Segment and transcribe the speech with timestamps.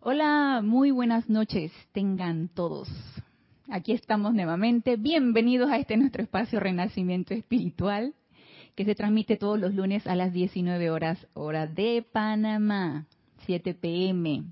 [0.00, 2.88] Hola, muy buenas noches, tengan todos.
[3.68, 4.96] Aquí estamos nuevamente.
[4.96, 8.14] Bienvenidos a este nuestro espacio Renacimiento Espiritual,
[8.76, 13.06] que se transmite todos los lunes a las 19 horas, hora de Panamá,
[13.46, 14.44] 7 pm.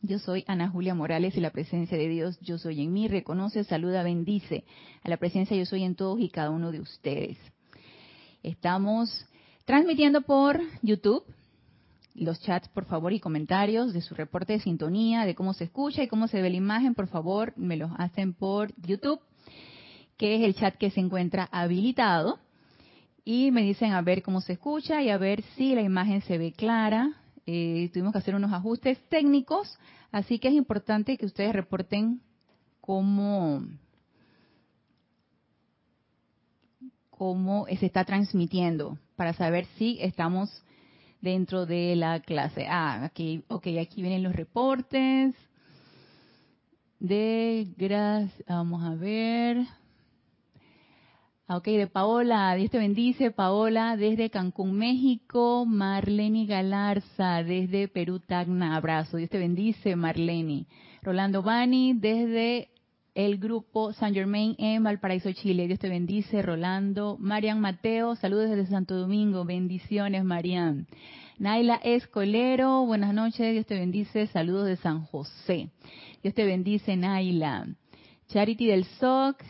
[0.00, 3.64] Yo soy Ana Julia Morales y la presencia de Dios, yo soy en mí, reconoce,
[3.64, 4.64] saluda, bendice
[5.02, 7.36] a la presencia yo soy en todos y cada uno de ustedes.
[8.42, 9.26] Estamos
[9.64, 11.24] transmitiendo por YouTube,
[12.14, 16.02] los chats, por favor, y comentarios de su reporte de sintonía, de cómo se escucha
[16.02, 19.20] y cómo se ve la imagen, por favor, me los hacen por YouTube,
[20.16, 22.38] que es el chat que se encuentra habilitado.
[23.24, 26.38] Y me dicen a ver cómo se escucha y a ver si la imagen se
[26.38, 27.14] ve clara.
[27.46, 29.78] Eh, tuvimos que hacer unos ajustes técnicos,
[30.12, 32.20] así que es importante que ustedes reporten
[32.80, 33.64] cómo,
[37.10, 40.62] cómo se está transmitiendo para saber si estamos
[41.24, 42.66] dentro de la clase.
[42.68, 45.34] Ah, aquí, ok, aquí vienen los reportes
[47.00, 49.66] de gracias, vamos a ver.
[51.46, 58.20] Ah, ok, de Paola, Dios te bendice, Paola, desde Cancún, México, Marlene Galarza, desde Perú,
[58.20, 60.66] Tacna, abrazo, Dios te bendice, Marlene.
[61.02, 62.70] Rolando Bani, desde
[63.14, 67.16] el grupo San Germain en Valparaíso, Chile, Dios te bendice, Rolando.
[67.20, 70.88] Marian Mateo, saludos desde Santo Domingo, bendiciones, Marian.
[71.38, 75.70] Naila Escolero, buenas noches, Dios te bendice, saludos de San José.
[76.22, 77.68] Dios te bendice, Naila.
[78.28, 79.44] Charity del SOC,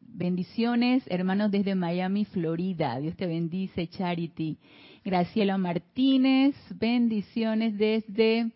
[0.00, 3.00] bendiciones, hermanos desde Miami, Florida.
[3.00, 4.58] Dios te bendice, Charity.
[5.04, 8.52] Graciela Martínez, bendiciones desde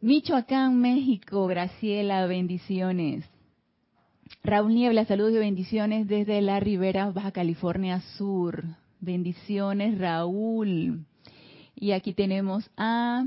[0.00, 1.48] Michoacán, México.
[1.48, 3.24] Graciela, bendiciones.
[4.44, 8.64] Raúl Niebla, saludos y bendiciones desde la Ribera, Baja California Sur.
[9.00, 11.04] Bendiciones, Raúl.
[11.74, 13.24] Y aquí tenemos a,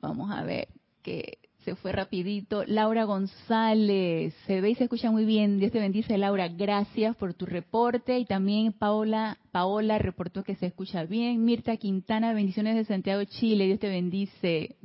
[0.00, 0.68] vamos a ver,
[1.02, 5.78] que se fue rapidito, Laura González, se ve y se escucha muy bien, Dios te
[5.78, 11.44] bendice Laura, gracias por tu reporte y también Paola, Paola reportó que se escucha bien,
[11.44, 14.76] Mirta Quintana, bendiciones de Santiago, Chile, Dios te bendice,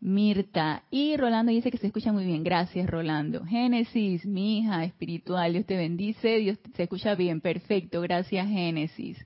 [0.00, 0.82] Mirta.
[0.90, 2.44] Y Rolando dice que se escucha muy bien.
[2.44, 3.42] Gracias, Rolando.
[3.46, 6.36] Génesis, mi hija espiritual, Dios te bendice.
[6.40, 7.40] Dios se escucha bien.
[7.40, 8.02] Perfecto.
[8.02, 9.16] Gracias, Génesis.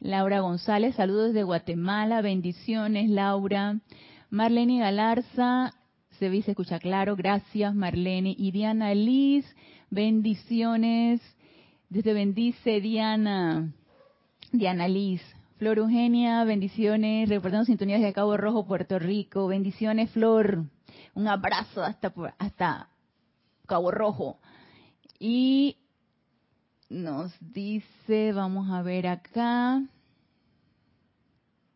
[0.00, 3.80] Laura González, saludos de Guatemala, bendiciones Laura.
[4.30, 5.74] Marlene Galarza,
[6.18, 8.34] se ve se escucha claro, gracias Marlene.
[8.36, 9.44] Y Diana Liz,
[9.90, 11.20] bendiciones.
[11.88, 13.72] Desde bendice Diana.
[14.52, 15.22] Diana Liz.
[15.58, 17.28] Flor Eugenia, bendiciones.
[17.28, 19.46] Reportando sintonías de Cabo Rojo, Puerto Rico.
[19.46, 20.64] Bendiciones, Flor.
[21.14, 22.88] Un abrazo hasta, hasta
[23.66, 24.38] Cabo Rojo.
[25.18, 25.76] Y
[26.88, 29.82] nos dice, vamos a ver acá.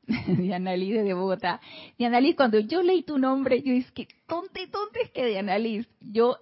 [0.27, 1.61] Diana Liz de Bogotá.
[1.99, 5.87] Diana Liz, cuando yo leí tu nombre, yo dije, tonte, tonte es que Diana Liz.
[6.01, 6.37] Yo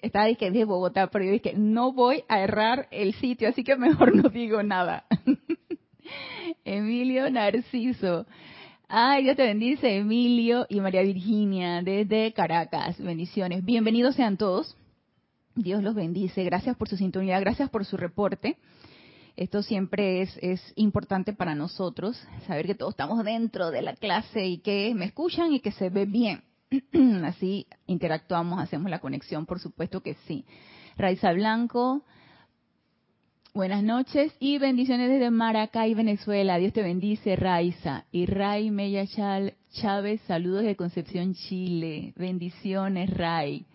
[0.00, 3.76] estaba dije, de Bogotá, pero yo dije, no voy a errar el sitio, así que
[3.76, 5.04] mejor no digo nada.
[6.64, 8.26] Emilio Narciso.
[8.88, 13.00] Ay, Dios te bendice, Emilio y María Virginia, desde Caracas.
[13.00, 13.64] Bendiciones.
[13.64, 14.76] Bienvenidos sean todos.
[15.54, 16.42] Dios los bendice.
[16.44, 18.56] Gracias por su sintonía, gracias por su reporte.
[19.36, 24.46] Esto siempre es, es importante para nosotros, saber que todos estamos dentro de la clase
[24.46, 26.42] y que me escuchan y que se ve bien.
[27.24, 30.44] Así interactuamos, hacemos la conexión, por supuesto que sí.
[30.96, 32.02] Raiza Blanco,
[33.54, 36.58] buenas noches y bendiciones desde Maracay, Venezuela.
[36.58, 38.04] Dios te bendice, Raiza.
[38.12, 39.04] Y Ray Mella
[39.72, 42.12] Chávez, saludos de Concepción, Chile.
[42.16, 43.66] Bendiciones, Ray.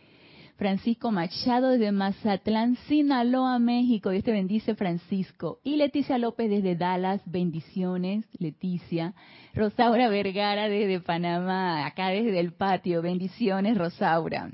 [0.57, 4.11] Francisco Machado desde Mazatlán, Sinaloa, México.
[4.11, 5.59] Dios te bendice, Francisco.
[5.63, 9.13] Y Leticia López desde Dallas, bendiciones, Leticia.
[9.53, 14.49] Rosaura Vergara desde Panamá, acá desde el patio, bendiciones, Rosaura.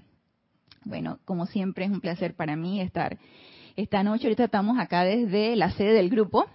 [0.85, 3.19] Bueno, como siempre es un placer para mí estar
[3.75, 4.25] esta noche.
[4.25, 6.45] Ahorita estamos acá desde la sede del grupo.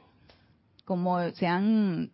[0.84, 2.10] Como se han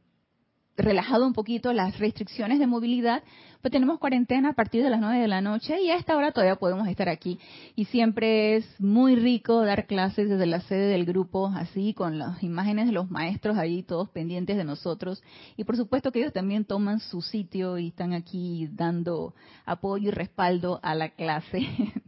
[0.77, 3.23] relajado un poquito las restricciones de movilidad,
[3.61, 6.33] pues tenemos cuarentena a partir de las nueve de la noche y a esta hora
[6.33, 7.39] todavía podemos estar aquí.
[7.77, 12.43] Y siempre es muy rico dar clases desde la sede del grupo, así con las
[12.43, 15.23] imágenes de los maestros ahí, todos pendientes de nosotros.
[15.57, 19.35] Y por supuesto que ellos también toman su sitio y están aquí dando
[19.65, 21.69] apoyo y respaldo a la clase.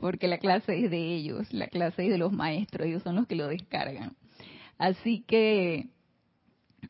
[0.00, 3.26] Porque la clase es de ellos, la clase es de los maestros, ellos son los
[3.26, 4.16] que lo descargan.
[4.78, 5.88] Así que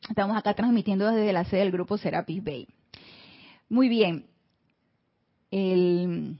[0.09, 2.67] Estamos acá transmitiendo desde la sede del grupo Serapis Bay.
[3.69, 4.25] Muy bien.
[5.51, 6.37] El,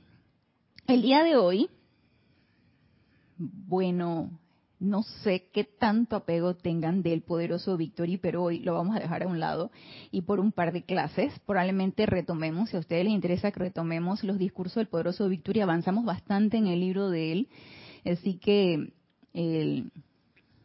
[0.88, 1.70] el día de hoy,
[3.38, 4.30] bueno,
[4.80, 9.24] No sé qué tanto apego tengan del poderoso Victory, pero hoy lo vamos a dejar
[9.24, 9.72] a un lado
[10.10, 14.24] y por un par de clases probablemente retomemos, si a ustedes les interesa que retomemos
[14.24, 17.50] los discursos del poderoso Victory, avanzamos bastante en el libro de él,
[18.06, 18.94] así que
[19.34, 19.92] él,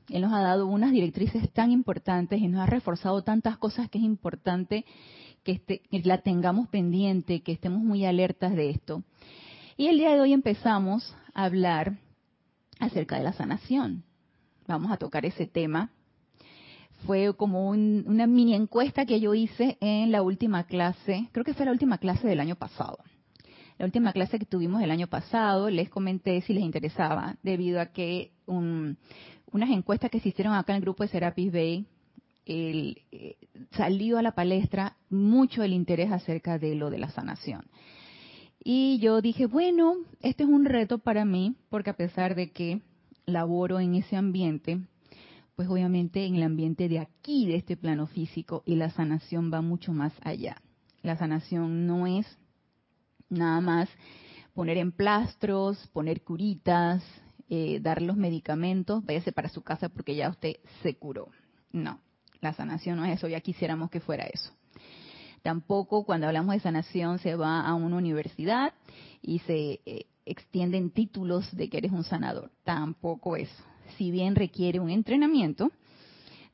[0.08, 3.98] él nos ha dado unas directrices tan importantes y nos ha reforzado tantas cosas que
[3.98, 4.84] es importante
[5.42, 9.02] que, este, que la tengamos pendiente, que estemos muy alertas de esto.
[9.76, 11.98] Y el día de hoy empezamos a hablar
[12.80, 14.04] acerca de la sanación.
[14.66, 15.90] Vamos a tocar ese tema.
[17.06, 21.66] Fue como una mini encuesta que yo hice en la última clase, creo que fue
[21.66, 22.98] la última clase del año pasado.
[23.78, 27.86] La última clase que tuvimos el año pasado, les comenté si les interesaba, debido a
[27.86, 31.86] que unas encuestas que se hicieron acá en el grupo de Serapis Bay,
[32.46, 33.36] el, eh,
[33.72, 37.64] salió a la palestra mucho el interés acerca de lo de la sanación.
[38.62, 42.80] Y yo dije, bueno, este es un reto para mí, porque a pesar de que
[43.26, 44.80] laboro en ese ambiente,
[45.56, 49.60] pues obviamente en el ambiente de aquí, de este plano físico, y la sanación va
[49.60, 50.56] mucho más allá.
[51.02, 52.26] La sanación no es
[53.28, 53.88] nada más
[54.54, 57.02] poner en plastros, poner curitas,
[57.48, 61.28] eh, dar los medicamentos, váyase para su casa porque ya usted se curó.
[61.72, 62.00] No,
[62.40, 64.52] la sanación no es eso, ya quisiéramos que fuera eso.
[65.42, 68.72] Tampoco cuando hablamos de sanación se va a una universidad
[69.20, 72.50] y se eh, extienden títulos de que eres un sanador.
[72.64, 73.62] Tampoco eso.
[73.98, 75.70] Si bien requiere un entrenamiento,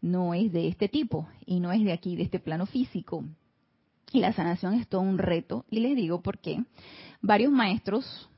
[0.01, 3.25] no es de este tipo y no es de aquí, de este plano físico.
[4.13, 5.65] Y la sanación es todo un reto.
[5.71, 6.65] Y les digo por qué.
[7.23, 8.29] Varios maestros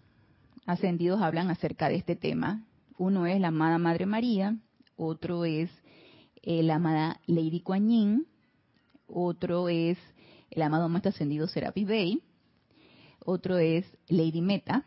[0.66, 2.64] ascendidos hablan acerca de este tema.
[2.98, 4.56] Uno es la amada Madre María,
[4.96, 5.70] otro es
[6.42, 8.26] eh, la amada Lady Kuan Yin,
[9.06, 9.98] otro es
[10.50, 12.22] el amado maestro ascendido Serapi Bey,
[13.24, 14.84] otro es Lady Meta,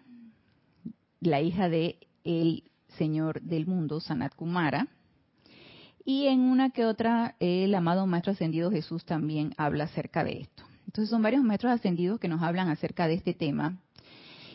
[1.20, 2.64] la hija de el
[2.98, 4.88] señor del mundo, Sanat Kumara,
[6.04, 10.64] y en una que otra el amado maestro ascendido Jesús también habla acerca de esto.
[10.95, 13.81] Entonces son varios maestros ascendidos que nos hablan acerca de este tema.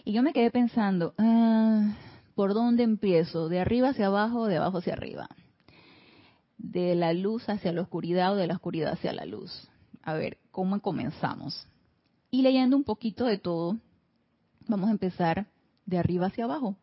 [0.07, 1.95] Y yo me quedé pensando, ah,
[2.35, 3.51] ¿por dónde empiezo?
[3.51, 5.29] ¿De arriba hacia abajo o de abajo hacia arriba?
[6.57, 9.69] ¿De la luz hacia la oscuridad o de la oscuridad hacia la luz?
[10.03, 11.67] a ver cómo comenzamos.
[12.31, 13.77] Y leyendo un poquito de todo,
[14.67, 15.47] vamos a empezar
[15.85, 16.75] de arriba hacia abajo,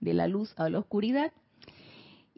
[0.00, 1.32] de la luz a la oscuridad.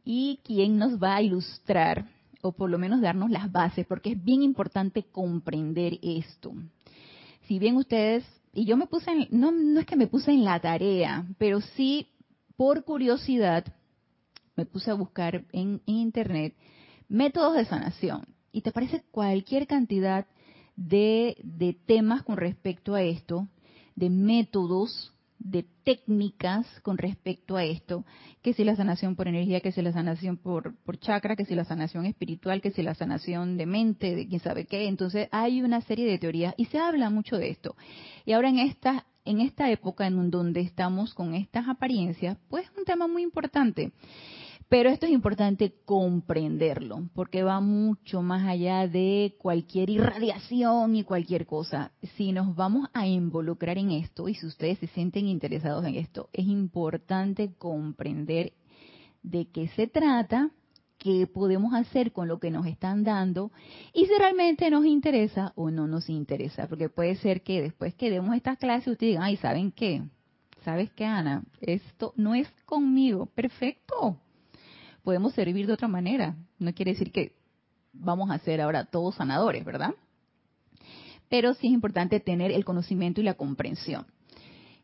[0.05, 2.07] Y quién nos va a ilustrar,
[2.43, 6.53] o por lo menos darnos las bases, porque es bien importante comprender esto.
[7.47, 10.45] Si bien ustedes, y yo me puse, en, no, no es que me puse en
[10.45, 12.09] la tarea, pero sí
[12.57, 13.65] por curiosidad
[14.57, 16.55] me puse a buscar en internet
[17.09, 20.27] métodos de sanación y te aparece cualquier cantidad
[20.77, 23.49] de, de temas con respecto a esto,
[23.97, 28.05] de métodos, de técnicas con respecto a esto,
[28.43, 31.55] que si la sanación por energía, que si la sanación por, por chakra, que si
[31.55, 34.87] la sanación espiritual, que si la sanación de mente, de quién sabe qué.
[34.87, 37.75] Entonces hay una serie de teorías y se habla mucho de esto.
[38.27, 42.77] Y ahora en esta, en esta época en donde estamos con estas apariencias, pues es
[42.77, 43.93] un tema muy importante.
[44.71, 51.45] Pero esto es importante comprenderlo, porque va mucho más allá de cualquier irradiación y cualquier
[51.45, 51.91] cosa.
[52.15, 56.29] Si nos vamos a involucrar en esto, y si ustedes se sienten interesados en esto,
[56.33, 58.53] es importante comprender
[59.25, 60.53] de qué se trata,
[60.99, 63.51] qué podemos hacer con lo que nos están dando
[63.93, 66.69] y si realmente nos interesa o no nos interesa.
[66.69, 70.05] Porque puede ser que después que demos esta clase ustedes digan, ay, ¿saben qué?
[70.65, 71.43] ¿Sabes qué, Ana?
[71.61, 73.27] Esto no es conmigo.
[73.27, 74.21] Perfecto
[75.03, 76.37] podemos servir de otra manera.
[76.59, 77.37] No quiere decir que
[77.93, 79.95] vamos a ser ahora todos sanadores, ¿verdad?
[81.29, 84.07] Pero sí es importante tener el conocimiento y la comprensión.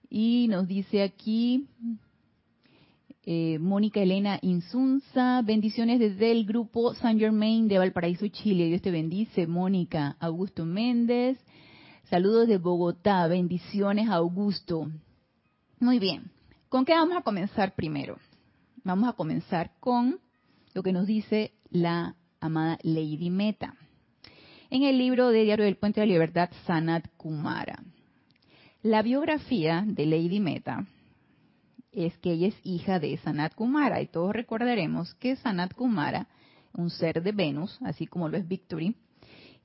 [0.08, 1.66] Y nos dice aquí
[3.24, 8.66] eh, Mónica Elena Insunza, bendiciones desde el grupo San Germain de Valparaíso, Chile.
[8.66, 10.16] Dios te bendice, Mónica.
[10.20, 11.36] Augusto Méndez,
[12.08, 14.88] saludos de Bogotá, bendiciones, Augusto.
[15.80, 16.30] Muy bien,
[16.68, 18.16] ¿con qué vamos a comenzar primero?
[18.86, 20.20] Vamos a comenzar con
[20.72, 23.74] lo que nos dice la amada Lady Meta.
[24.70, 27.82] En el libro de Diario del Puente de la Libertad, Sanat Kumara.
[28.84, 30.86] La biografía de Lady Meta
[31.90, 36.28] es que ella es hija de Sanat Kumara y todos recordaremos que Sanat Kumara,
[36.72, 38.94] un ser de Venus, así como lo es Victory,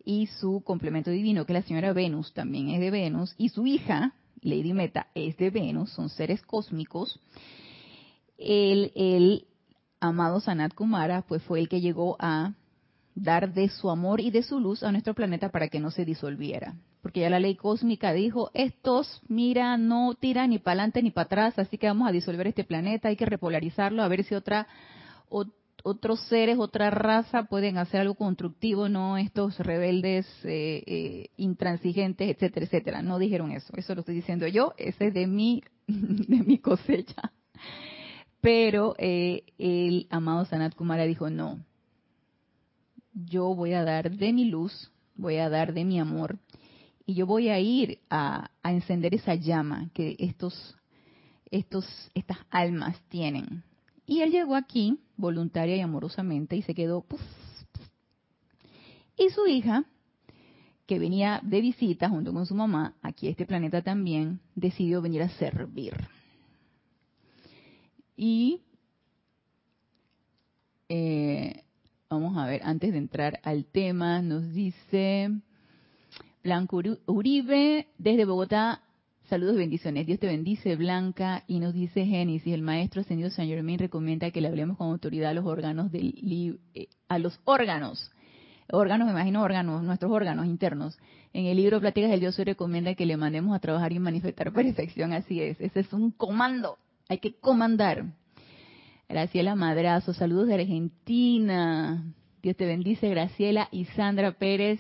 [0.04, 4.16] y su complemento divino, que la señora Venus también es de Venus, y su hija,
[4.42, 7.20] Lady Meta, es de Venus, son seres cósmicos,
[8.42, 9.46] el,
[10.00, 12.54] amado Sanat Kumara pues fue el que llegó a
[13.14, 16.06] dar de su amor y de su luz a nuestro planeta para que no se
[16.06, 16.76] disolviera.
[17.02, 21.26] Porque ya la ley cósmica dijo, estos, mira, no tiran ni para adelante ni para
[21.26, 24.68] atrás, así que vamos a disolver este planeta, hay que repolarizarlo, a ver si otra
[25.84, 32.66] otros seres, otra raza pueden hacer algo constructivo, no estos rebeldes eh, eh, intransigentes, etcétera,
[32.66, 33.02] etcétera.
[33.02, 37.32] No dijeron eso, eso lo estoy diciendo yo, ese es de mi, de mi cosecha.
[38.42, 41.64] Pero eh, el amado Sanat Kumara dijo, no,
[43.14, 46.40] yo voy a dar de mi luz, voy a dar de mi amor,
[47.06, 50.76] y yo voy a ir a, encender esa llama que estos,
[51.52, 53.64] estos, estas almas tienen
[54.12, 57.06] y él llegó aquí voluntaria y amorosamente y se quedó.
[59.18, 59.86] Y su hija,
[60.86, 65.22] que venía de visita junto con su mamá, aquí a este planeta también, decidió venir
[65.22, 65.94] a servir.
[68.24, 68.62] Y
[70.90, 71.64] eh,
[72.08, 75.32] vamos a ver, antes de entrar al tema, nos dice
[76.44, 78.84] Blanco Uribe desde Bogotá,
[79.28, 80.06] Saludos y bendiciones.
[80.06, 81.46] Dios te bendice, Blanca.
[81.48, 85.32] Y nos dice Génesis, el maestro ascendido San Germain recomienda que le hablemos con autoridad
[85.32, 88.12] a los órganos del eh, a los órganos.
[88.72, 91.00] Órganos, me imagino órganos, nuestros órganos internos.
[91.34, 94.54] En el libro Pláticas del Dios se recomienda que le mandemos a trabajar y manifestar
[94.54, 95.12] perfección.
[95.12, 95.60] Así es.
[95.60, 96.78] Ese es un comando.
[97.12, 98.06] Hay que comandar.
[99.10, 102.06] Graciela Madrazo, saludos de Argentina.
[102.42, 103.68] Dios te bendice, Graciela.
[103.70, 104.80] Y Sandra Pérez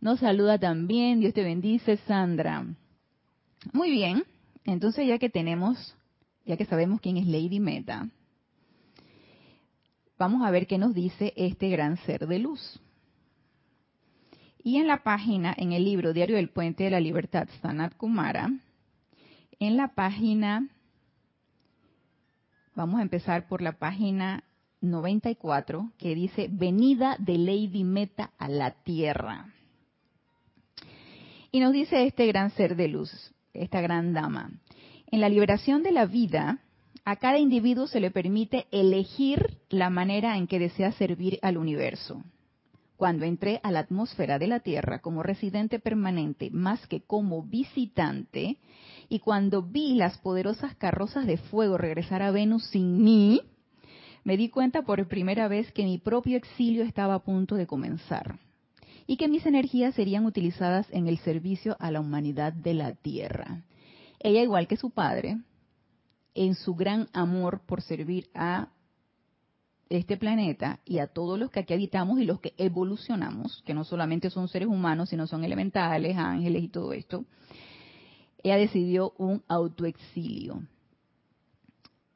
[0.00, 1.20] nos saluda también.
[1.20, 2.66] Dios te bendice, Sandra.
[3.72, 4.24] Muy bien,
[4.64, 5.96] entonces ya que tenemos,
[6.44, 8.08] ya que sabemos quién es Lady Meta,
[10.18, 12.80] vamos a ver qué nos dice este gran ser de luz.
[14.64, 18.50] Y en la página, en el libro Diario del Puente de la Libertad, Sanat Kumara,
[19.60, 20.68] en la página,
[22.78, 24.44] vamos a empezar por la página
[24.82, 29.52] 94, que dice Venida de Lady Meta a la Tierra.
[31.50, 34.52] Y nos dice este gran ser de luz, esta gran dama.
[35.08, 36.60] En la liberación de la vida,
[37.04, 42.22] a cada individuo se le permite elegir la manera en que desea servir al universo.
[42.96, 48.56] Cuando entré a la atmósfera de la Tierra como residente permanente más que como visitante,
[49.08, 53.42] y cuando vi las poderosas carrozas de fuego regresar a Venus sin mí,
[54.24, 58.38] me di cuenta por primera vez que mi propio exilio estaba a punto de comenzar
[59.06, 63.62] y que mis energías serían utilizadas en el servicio a la humanidad de la Tierra.
[64.20, 65.38] Ella, igual que su padre,
[66.34, 68.68] en su gran amor por servir a
[69.88, 73.84] este planeta y a todos los que aquí habitamos y los que evolucionamos, que no
[73.84, 77.24] solamente son seres humanos, sino son elementales, ángeles y todo esto,
[78.48, 80.62] ella decidió un autoexilio.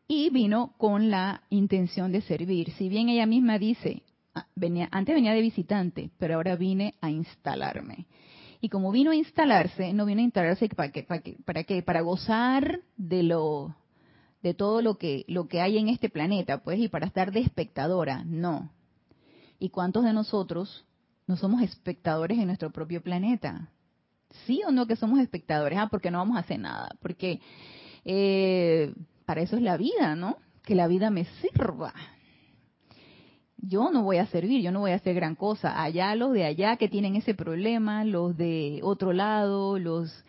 [0.09, 2.73] Y vino con la intención de servir.
[2.73, 4.03] Si bien ella misma dice,
[4.35, 8.07] Ah, venía, antes venía de visitante, pero ahora vine a instalarme.
[8.61, 11.83] Y como vino a instalarse, no vino a instalarse para qué, para qué, para qué,
[11.83, 13.77] para gozar de lo,
[14.43, 17.41] de todo lo que, lo que hay en este planeta, pues, y para estar de
[17.41, 18.71] espectadora, no.
[19.59, 20.87] ¿Y cuántos de nosotros
[21.27, 23.71] no somos espectadores en nuestro propio planeta?
[24.47, 25.79] ¿Sí o no que somos espectadores?
[25.79, 27.41] Ah, porque no vamos a hacer nada, porque
[28.05, 28.93] eh,
[29.27, 30.37] para eso es la vida, ¿no?
[30.65, 31.93] Que la vida me sirva
[33.63, 35.83] yo no voy a servir, yo no voy a hacer gran cosa.
[35.83, 40.25] Allá los de allá que tienen ese problema, los de otro lado, los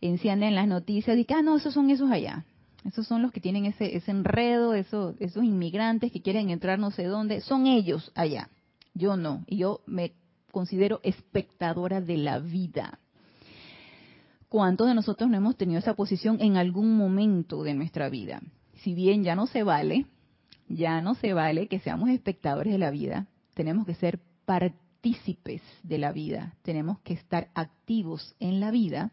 [0.00, 2.46] encienden las noticias y que, ah, no, esos son esos allá.
[2.84, 6.90] Esos son los que tienen ese, ese enredo, esos, esos inmigrantes que quieren entrar no
[6.90, 7.42] sé dónde.
[7.42, 8.48] Son ellos allá.
[8.94, 9.44] Yo no.
[9.46, 10.12] Y yo me
[10.50, 12.98] considero espectadora de la vida.
[14.48, 18.40] ¿Cuántos de nosotros no hemos tenido esa posición en algún momento de nuestra vida?
[18.82, 20.06] Si bien ya no se vale,
[20.68, 25.98] ya no se vale que seamos espectadores de la vida, tenemos que ser partícipes de
[25.98, 29.10] la vida, tenemos que estar activos en la vida.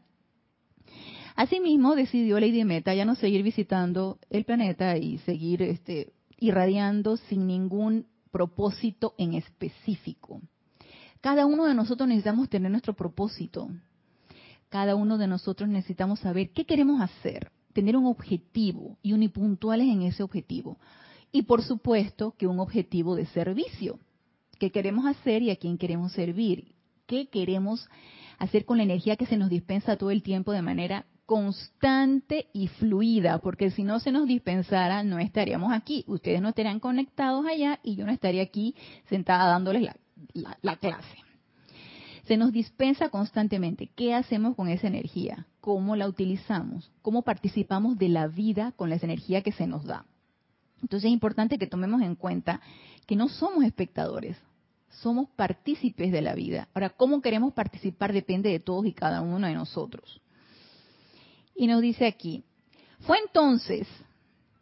[1.35, 7.45] Asimismo, decidió Lady Meta ya no seguir visitando el planeta y seguir este, irradiando sin
[7.45, 10.41] ningún propósito en específico.
[11.19, 13.69] Cada uno de nosotros necesitamos tener nuestro propósito.
[14.69, 20.01] Cada uno de nosotros necesitamos saber qué queremos hacer, tener un objetivo y unipuntuales en
[20.01, 20.77] ese objetivo
[21.36, 24.00] y por supuesto que un objetivo de servicio.
[24.57, 26.75] ¿Qué queremos hacer y a quién queremos servir?
[27.07, 27.89] ¿Qué queremos
[28.39, 32.67] hacer con la energía que se nos dispensa todo el tiempo de manera constante y
[32.67, 33.39] fluida?
[33.39, 36.05] Porque si no se nos dispensara, no estaríamos aquí.
[36.07, 38.74] Ustedes no estarían conectados allá y yo no estaría aquí
[39.10, 39.89] sentada dándoles
[40.34, 41.25] la, clase.
[42.27, 43.89] Se nos dispensa constantemente.
[43.96, 45.46] ¿Qué hacemos con esa energía?
[45.62, 46.91] ¿Cómo la utilizamos?
[47.01, 50.05] ¿Cómo participamos de la vida con esa energía que se nos da?
[50.82, 52.62] Entonces es importante que tomemos en cuenta
[53.05, 54.38] que no somos espectadores,
[54.89, 56.67] somos partícipes de la vida.
[56.74, 60.22] Ahora, cómo queremos participar depende de todos y cada uno de nosotros.
[61.55, 62.44] Y nos dice aquí,
[63.01, 63.88] fue entonces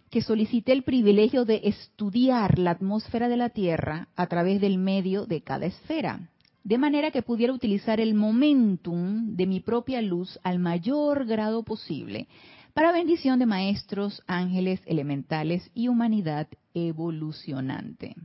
[0.10, 5.26] que solicité el privilegio de estudiar la atmósfera de la Tierra a través del medio
[5.26, 6.30] de cada esfera,
[6.64, 12.28] de manera que pudiera utilizar el momentum de mi propia luz al mayor grado posible
[12.74, 18.16] para bendición de maestros, ángeles, elementales y humanidad evolucionante.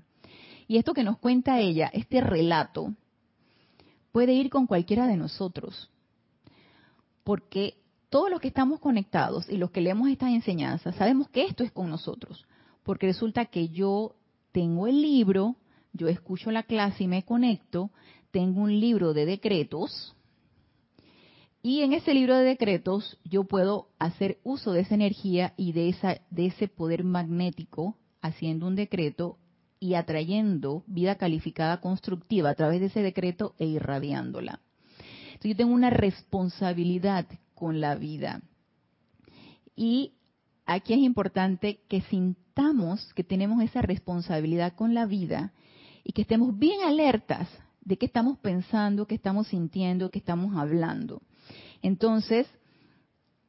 [0.67, 2.95] Y esto que nos cuenta ella, este relato,
[4.13, 5.91] puede ir con cualquiera de nosotros,
[7.25, 7.75] porque
[8.09, 11.73] todos los que estamos conectados y los que leemos estas enseñanzas sabemos que esto es
[11.73, 12.47] con nosotros,
[12.85, 14.15] porque resulta que yo
[14.53, 15.57] tengo el libro,
[15.93, 17.91] yo escucho la clase y me conecto,
[18.31, 20.15] tengo un libro de decretos
[21.63, 25.95] y en ese libro de decretos yo puedo hacer uso de esa energía y de
[26.37, 29.39] ese poder magnético haciendo un decreto
[29.81, 34.61] y atrayendo vida calificada constructiva a través de ese decreto e irradiándola.
[35.27, 38.43] Entonces yo tengo una responsabilidad con la vida.
[39.77, 40.15] Y
[40.67, 45.53] aquí es importante que sintamos que tenemos esa responsabilidad con la vida
[46.03, 47.49] y que estemos bien alertas
[47.89, 51.23] de qué estamos pensando, qué estamos sintiendo, qué estamos hablando.
[51.81, 52.47] Entonces,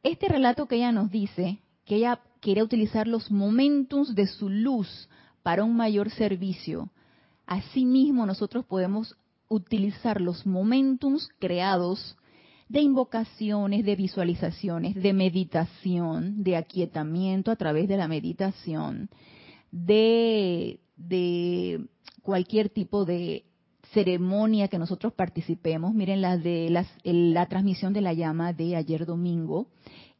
[0.02, 5.10] este relato que ella nos dice, que ella quiere utilizar los momentos de su luz
[5.44, 6.90] para un mayor servicio,
[7.48, 9.18] asimismo nosotros podemos
[9.50, 12.16] utilizar los momentos creados
[12.70, 19.10] de invocaciones, de visualizaciones, de meditación, de aquietamiento a través de la meditación,
[19.70, 21.90] de, de
[22.22, 23.49] cualquier tipo de
[23.94, 25.94] ceremonia que nosotros participemos.
[25.94, 26.70] Miren la de
[27.04, 29.68] la transmisión de la llama de ayer domingo.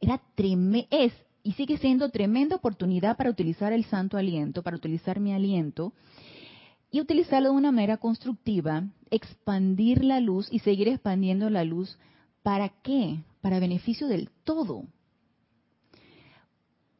[0.00, 0.20] Era
[0.90, 1.12] es
[1.42, 5.92] y sigue siendo tremenda oportunidad para utilizar el santo aliento, para utilizar mi aliento
[6.90, 11.96] y utilizarlo de una manera constructiva, expandir la luz y seguir expandiendo la luz
[12.42, 13.18] ¿Para qué?
[13.40, 14.84] Para beneficio del todo.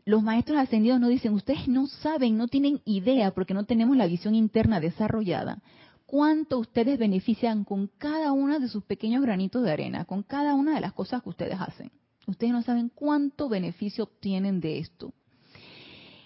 [0.05, 4.07] Los maestros ascendidos nos dicen, ustedes no saben, no tienen idea, porque no tenemos la
[4.07, 5.62] visión interna desarrollada,
[6.11, 10.75] cuánto ustedes benefician con cada uno de sus pequeños granitos de arena, con cada una
[10.75, 11.93] de las cosas que ustedes hacen.
[12.26, 15.13] Ustedes no saben cuánto beneficio obtienen de esto.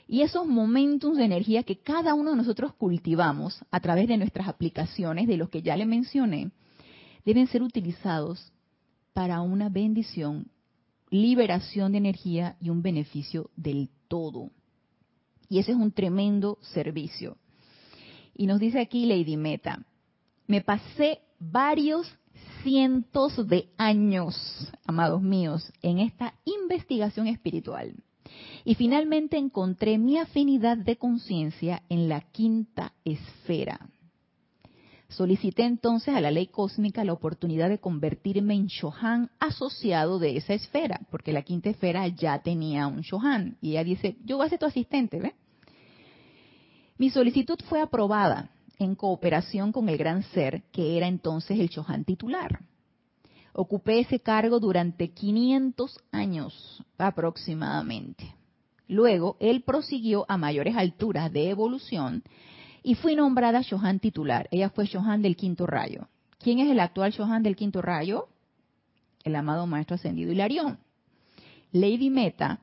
[0.08, 4.48] Y esos momentos de energía que cada uno de nosotros cultivamos a través de nuestras
[4.48, 6.50] aplicaciones, de los que ya le mencioné,
[7.26, 8.54] deben ser utilizados
[9.12, 10.46] para una bendición,
[11.10, 14.50] liberación de energía y un beneficio del todo.
[15.50, 17.36] Y ese es un tremendo servicio.
[18.34, 19.84] Y nos dice aquí Lady Meta,
[20.46, 22.12] me pasé varios
[22.62, 27.94] cientos de años, amados míos, en esta investigación espiritual.
[28.64, 33.90] Y finalmente encontré mi afinidad de conciencia en la quinta esfera.
[35.08, 40.54] Solicité entonces a la ley cósmica la oportunidad de convertirme en Shohan asociado de esa
[40.54, 43.56] esfera, porque la quinta esfera ya tenía un Shohan.
[43.60, 45.34] Y ella dice, yo voy a ser tu asistente, ¿ve?
[46.96, 52.04] Mi solicitud fue aprobada en cooperación con el gran ser, que era entonces el Shohan
[52.04, 52.60] titular.
[53.52, 58.36] Ocupé ese cargo durante 500 años aproximadamente.
[58.86, 62.22] Luego, él prosiguió a mayores alturas de evolución
[62.84, 64.48] y fui nombrada Shohan titular.
[64.52, 66.08] Ella fue Shohan del quinto rayo.
[66.38, 68.28] ¿Quién es el actual Shohan del quinto rayo?
[69.24, 70.78] El amado Maestro Ascendido Hilarión.
[71.72, 72.60] Lady Meta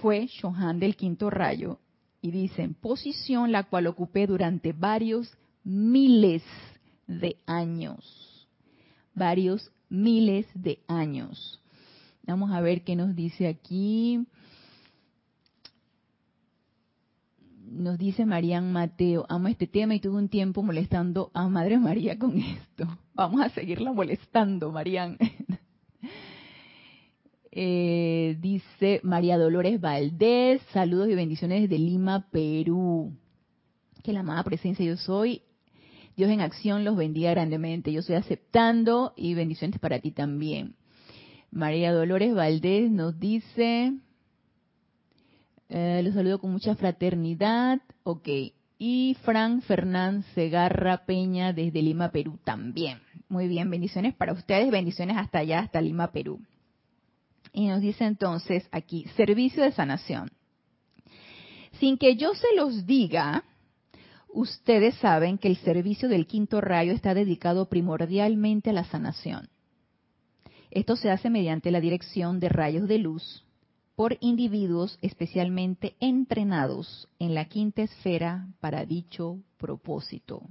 [0.00, 1.80] fue Shohan del quinto rayo
[2.24, 6.42] y dicen posición la cual ocupé durante varios miles
[7.06, 8.48] de años.
[9.14, 11.60] Varios miles de años.
[12.26, 14.26] Vamos a ver qué nos dice aquí.
[17.74, 22.18] nos dice Marían Mateo, amo este tema y tuve un tiempo molestando a Madre María
[22.18, 22.86] con esto.
[23.14, 25.18] Vamos a seguirla molestando, Marían.
[27.56, 33.12] Eh, dice María Dolores Valdés, saludos y bendiciones desde Lima, Perú.
[34.02, 35.42] Que la amada presencia yo soy,
[36.16, 37.92] Dios en acción los bendiga grandemente.
[37.92, 40.74] Yo estoy aceptando y bendiciones para ti también.
[41.52, 43.92] María Dolores Valdés nos dice,
[45.68, 47.80] eh, los saludo con mucha fraternidad.
[48.02, 48.28] Ok.
[48.78, 52.98] Y Fran Fernán Segarra Peña desde Lima, Perú también.
[53.28, 56.40] Muy bien, bendiciones para ustedes, bendiciones hasta allá, hasta Lima, Perú.
[57.54, 60.32] Y nos dice entonces aquí, servicio de sanación.
[61.78, 63.44] Sin que yo se los diga,
[64.28, 69.48] ustedes saben que el servicio del quinto rayo está dedicado primordialmente a la sanación.
[70.72, 73.44] Esto se hace mediante la dirección de rayos de luz
[73.94, 80.42] por individuos especialmente entrenados en la quinta esfera para dicho propósito.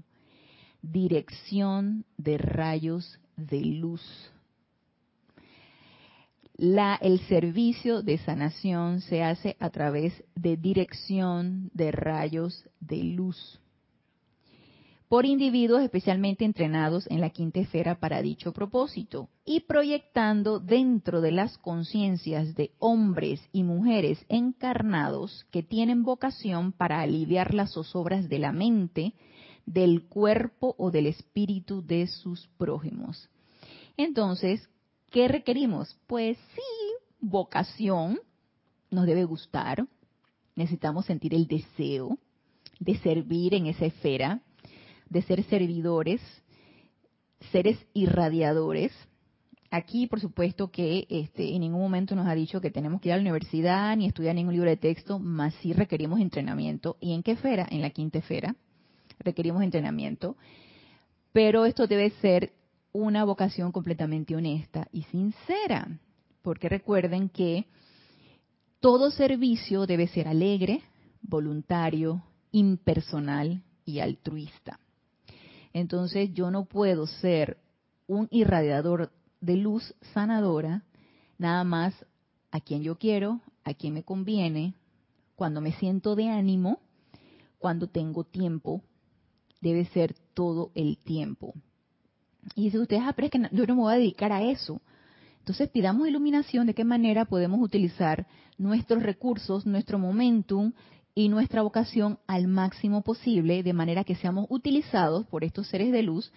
[0.81, 4.01] Dirección de rayos de luz.
[6.55, 13.59] La, el servicio de sanación se hace a través de dirección de rayos de luz
[15.13, 21.31] por individuos especialmente entrenados en la quinta esfera para dicho propósito y proyectando dentro de
[21.31, 28.39] las conciencias de hombres y mujeres encarnados que tienen vocación para aliviar las zozobras de
[28.39, 29.13] la mente,
[29.67, 33.29] del cuerpo o del espíritu de sus prójimos.
[33.97, 34.67] Entonces,
[35.13, 35.95] ¿qué requerimos?
[36.07, 36.61] Pues sí,
[37.21, 38.19] vocación,
[38.89, 39.87] nos debe gustar,
[40.55, 42.17] necesitamos sentir el deseo
[42.79, 44.41] de servir en esa esfera,
[45.09, 46.19] de ser servidores,
[47.51, 48.91] seres irradiadores.
[49.69, 53.13] Aquí, por supuesto, que este, en ningún momento nos ha dicho que tenemos que ir
[53.13, 56.97] a la universidad ni estudiar ningún libro de texto, más sí requerimos entrenamiento.
[56.99, 57.67] ¿Y en qué esfera?
[57.69, 58.55] En la quinta esfera.
[59.19, 60.37] Requerimos entrenamiento.
[61.31, 62.53] Pero esto debe ser
[62.93, 65.99] una vocación completamente honesta y sincera.
[66.41, 67.65] Porque recuerden que
[68.79, 70.81] todo servicio debe ser alegre,
[71.21, 74.79] voluntario, impersonal y altruista.
[75.73, 77.57] Entonces yo no puedo ser
[78.07, 80.83] un irradiador de luz sanadora
[81.37, 81.93] nada más
[82.51, 84.75] a quien yo quiero, a quien me conviene,
[85.35, 86.79] cuando me siento de ánimo,
[87.57, 88.83] cuando tengo tiempo,
[89.61, 91.53] debe ser todo el tiempo.
[92.55, 94.81] Y si ustedes aprenden que yo no me voy a dedicar a eso,
[95.39, 98.27] entonces pidamos iluminación de qué manera podemos utilizar
[98.57, 100.71] nuestros recursos, nuestro momentum
[101.15, 106.01] y nuestra vocación al máximo posible, de manera que seamos utilizados por estos seres de
[106.01, 106.31] luz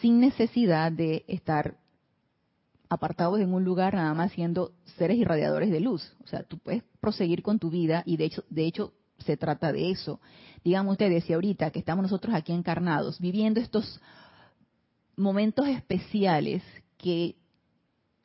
[0.00, 1.76] sin necesidad de estar
[2.88, 6.14] apartados en un lugar nada más siendo seres irradiadores de luz.
[6.24, 9.72] O sea, tú puedes proseguir con tu vida y de hecho, de hecho se trata
[9.72, 10.20] de eso.
[10.64, 14.00] Digamos, usted decía ahorita que estamos nosotros aquí encarnados, viviendo estos
[15.16, 16.62] momentos especiales
[16.96, 17.36] que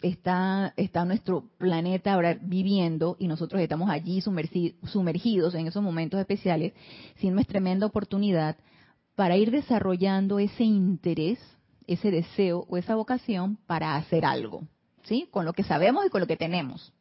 [0.01, 6.73] está, está nuestro planeta ahora viviendo y nosotros estamos allí sumergidos en esos momentos especiales,
[7.15, 8.57] siendo es tremenda oportunidad
[9.15, 11.39] para ir desarrollando ese interés,
[11.87, 14.67] ese deseo o esa vocación para hacer algo,
[15.03, 15.27] ¿sí?
[15.31, 16.93] Con lo que sabemos y con lo que tenemos.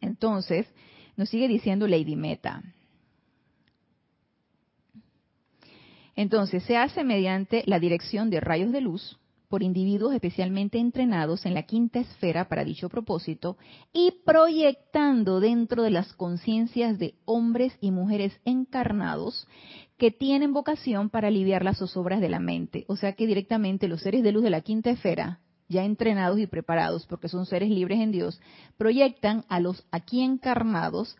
[0.00, 0.66] Entonces,
[1.16, 2.62] nos sigue diciendo Lady Meta.
[6.18, 11.54] Entonces, se hace mediante la dirección de rayos de luz, por individuos especialmente entrenados en
[11.54, 13.56] la quinta esfera para dicho propósito
[13.92, 19.46] y proyectando dentro de las conciencias de hombres y mujeres encarnados
[19.96, 22.84] que tienen vocación para aliviar las zozobras de la mente.
[22.88, 26.48] O sea que directamente los seres de luz de la quinta esfera, ya entrenados y
[26.48, 28.40] preparados porque son seres libres en Dios,
[28.76, 31.16] proyectan a los aquí encarnados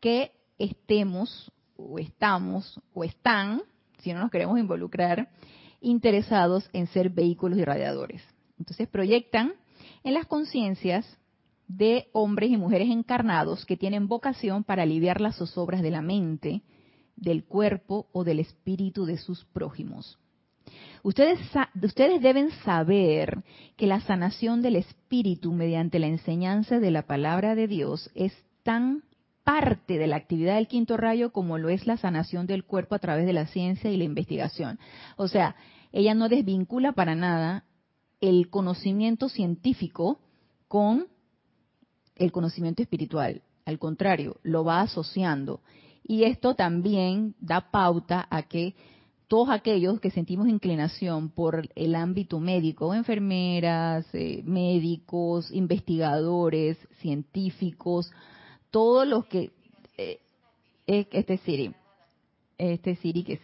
[0.00, 3.62] que estemos o estamos o están,
[4.00, 5.28] si no nos queremos involucrar,
[5.80, 8.22] interesados en ser vehículos irradiadores.
[8.58, 9.52] Entonces proyectan
[10.04, 11.18] en las conciencias
[11.68, 16.62] de hombres y mujeres encarnados que tienen vocación para aliviar las zozobras de la mente,
[17.16, 20.18] del cuerpo o del espíritu de sus prójimos.
[21.02, 21.38] Ustedes,
[21.82, 23.42] ustedes deben saber
[23.76, 28.32] que la sanación del espíritu mediante la enseñanza de la palabra de Dios es
[28.62, 29.02] tan
[29.44, 32.98] parte de la actividad del quinto rayo como lo es la sanación del cuerpo a
[32.98, 34.78] través de la ciencia y la investigación.
[35.16, 35.56] O sea,
[35.92, 37.64] ella no desvincula para nada
[38.20, 40.20] el conocimiento científico
[40.68, 41.06] con
[42.16, 43.42] el conocimiento espiritual.
[43.64, 45.60] Al contrario, lo va asociando.
[46.04, 48.74] Y esto también da pauta a que
[49.30, 58.10] todos aquellos que sentimos inclinación por el ámbito médico, enfermeras, eh, médicos, investigadores, científicos,
[58.70, 59.50] todos los que
[59.96, 60.20] eh,
[60.86, 61.74] eh, este Siri,
[62.58, 63.40] este Siri que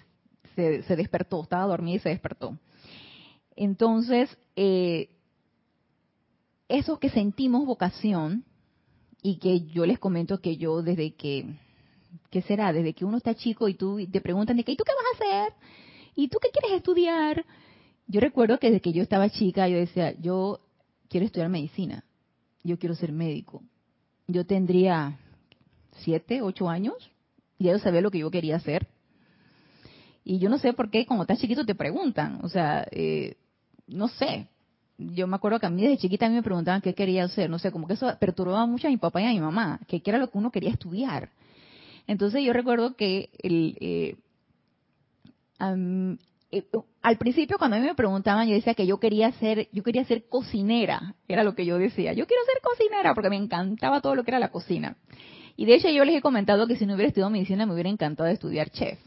[0.54, 2.58] se, despertó, estaba dormida y se despertó.
[3.54, 5.10] Entonces, eh,
[6.68, 8.44] esos que sentimos vocación
[9.22, 11.46] y que yo les comento que yo desde que,
[12.30, 12.72] ¿qué será?
[12.72, 15.04] Desde que uno está chico y tú te preguntan de qué, ¿y tú qué vas
[15.04, 15.52] a hacer?
[16.14, 17.44] ¿Y tú qué quieres estudiar?
[18.06, 20.60] Yo recuerdo que desde que yo estaba chica yo decía, yo
[21.08, 22.04] quiero estudiar medicina,
[22.62, 23.62] yo quiero ser médico,
[24.26, 25.18] yo tendría
[25.98, 27.10] siete, ocho años,
[27.58, 28.88] ya yo sabía lo que yo quería hacer.
[30.24, 32.40] Y yo no sé por qué, como estás chiquito, te preguntan.
[32.42, 33.36] O sea, eh,
[33.86, 34.48] no sé.
[34.98, 37.48] Yo me acuerdo que a mí desde chiquita a mí me preguntaban qué quería hacer.
[37.48, 40.02] No sé, como que eso perturbaba mucho a mi papá y a mi mamá, que
[40.04, 41.30] era lo que uno quería estudiar.
[42.06, 44.16] Entonces yo recuerdo que el, eh,
[47.02, 50.04] al principio cuando a mí me preguntaban yo decía que yo quería ser yo quería
[50.04, 54.14] ser cocinera era lo que yo decía yo quiero ser cocinera porque me encantaba todo
[54.14, 54.96] lo que era la cocina
[55.56, 57.88] y de hecho yo les he comentado que si no hubiera estudiado medicina me hubiera
[57.88, 58.98] encantado estudiar chef.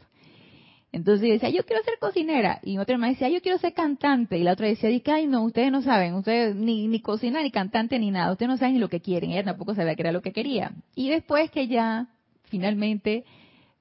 [0.91, 2.59] Entonces yo decía, yo quiero ser cocinera.
[2.63, 4.37] Y otra me decía, yo quiero ser cantante.
[4.39, 7.99] Y la otra decía, ay, no, ustedes no saben, ustedes ni, ni cocina, ni cantante,
[7.99, 8.31] ni nada.
[8.31, 9.31] Ustedes no saben ni lo que quieren.
[9.31, 10.71] Ella tampoco sabía que era lo que quería.
[10.95, 12.07] Y después que ya
[12.45, 13.23] finalmente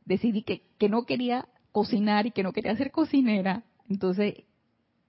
[0.04, 4.35] decidí que, que no quería cocinar y que no quería ser cocinera, entonces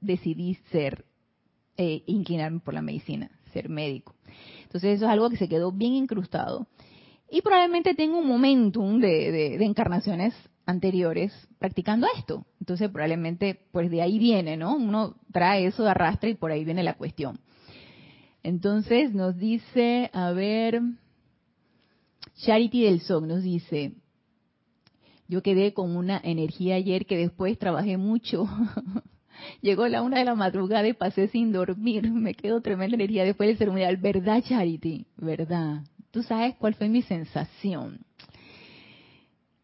[0.01, 1.05] decidí ser,
[1.77, 4.15] eh, inclinarme por la medicina, ser médico.
[4.63, 6.67] Entonces eso es algo que se quedó bien incrustado.
[7.31, 10.33] Y probablemente tengo un momentum de, encarnaciones
[10.65, 12.45] anteriores practicando esto.
[12.59, 14.75] Entonces probablemente pues de ahí viene, ¿no?
[14.75, 17.39] Uno trae eso de arrastre y por ahí viene la cuestión.
[18.41, 20.81] Entonces nos dice, a ver,
[22.35, 23.93] Charity del Sol nos dice,
[25.29, 28.45] yo quedé con una energía ayer que después trabajé mucho.
[29.61, 32.11] Llegó la una de la madrugada y pasé sin dormir.
[32.11, 33.95] Me quedó tremenda energía después del ceremonial.
[33.97, 35.05] ¿Verdad, Charity?
[35.15, 35.83] ¿Verdad?
[36.11, 37.99] ¿Tú sabes cuál fue mi sensación?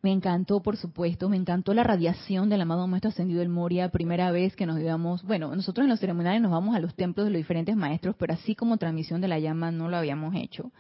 [0.06, 4.30] Me encantó, por supuesto, me encantó la radiación del amado Maestro Ascendido del Moria, primera
[4.30, 7.32] vez que nos íbamos, bueno, nosotros en los ceremoniales nos vamos a los templos de
[7.32, 10.72] los diferentes maestros, pero así como transmisión de la llama no lo habíamos hecho.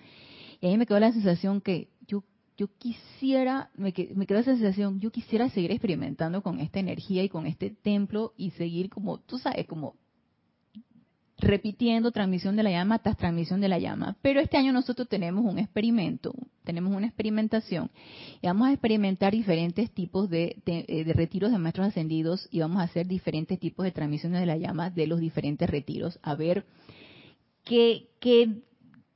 [0.61, 2.23] Y ahí me quedó la sensación que yo,
[2.57, 7.29] yo quisiera, me, me quedó la sensación, yo quisiera seguir experimentando con esta energía y
[7.29, 9.95] con este templo y seguir como, tú sabes, como
[11.37, 14.15] repitiendo transmisión de la llama tras transmisión de la llama.
[14.21, 17.91] Pero este año nosotros tenemos un experimento, tenemos una experimentación
[18.41, 22.83] y vamos a experimentar diferentes tipos de, de, retiros de maestros ascendidos y vamos a
[22.83, 26.65] hacer diferentes tipos de transmisiones de la llama de los diferentes retiros, a ver
[27.63, 28.61] qué, qué,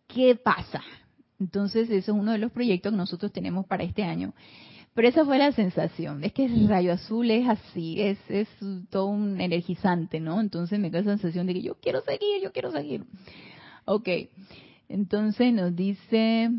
[0.08, 0.82] qué pasa.
[1.40, 4.34] Entonces, eso es uno de los proyectos que nosotros tenemos para este año.
[4.94, 6.24] Pero esa fue la sensación.
[6.24, 8.50] Es que el rayo azul es así, es, es
[8.90, 10.42] todo un energizante, ¿no?
[10.42, 13.06] Entonces me da la sensación de que yo quiero seguir, yo quiero seguir.
[13.86, 14.10] Ok.
[14.90, 16.52] Entonces nos dice,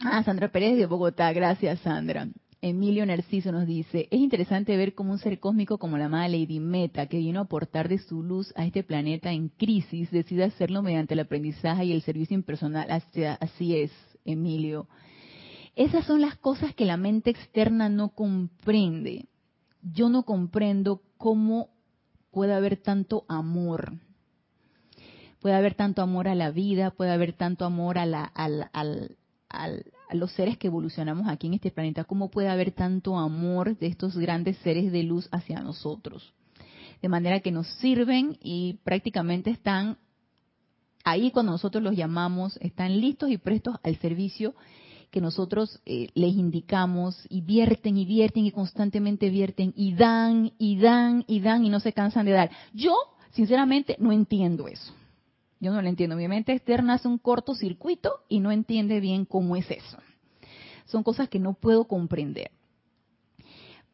[0.00, 2.28] ah, Sandra Pérez de Bogotá, gracias Sandra.
[2.68, 6.58] Emilio Narciso nos dice, es interesante ver cómo un ser cósmico como la amada Lady
[6.58, 10.82] Meta, que vino a aportar de su luz a este planeta en crisis, decide hacerlo
[10.82, 12.90] mediante el aprendizaje y el servicio impersonal.
[12.90, 13.92] Así es,
[14.24, 14.88] Emilio.
[15.76, 19.26] Esas son las cosas que la mente externa no comprende.
[19.82, 21.68] Yo no comprendo cómo
[22.32, 23.92] puede haber tanto amor.
[25.40, 29.68] Puede haber tanto amor a la vida, puede haber tanto amor a, la, a
[30.12, 32.04] los seres que evolucionamos aquí en este planeta.
[32.04, 36.32] ¿Cómo puede haber tanto amor de estos grandes seres de luz hacia nosotros?
[37.02, 39.98] De manera que nos sirven y prácticamente están
[41.04, 44.54] ahí cuando nosotros los llamamos, están listos y prestos al servicio
[45.10, 50.78] que nosotros eh, les indicamos y vierten y vierten y constantemente vierten y dan y
[50.78, 52.50] dan y dan y no se cansan de dar.
[52.74, 52.94] Yo,
[53.30, 54.92] sinceramente, no entiendo eso.
[55.60, 56.16] Yo no lo entiendo.
[56.16, 59.98] Mi mente externa hace un cortocircuito y no entiende bien cómo es eso.
[60.86, 62.50] Son cosas que no puedo comprender.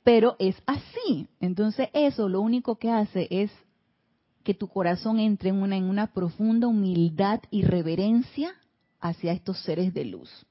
[0.03, 1.29] Pero es así.
[1.41, 3.51] Entonces eso lo único que hace es
[4.43, 8.53] que tu corazón entre en una, en una profunda humildad y reverencia
[9.01, 10.47] hacia estos seres de luz.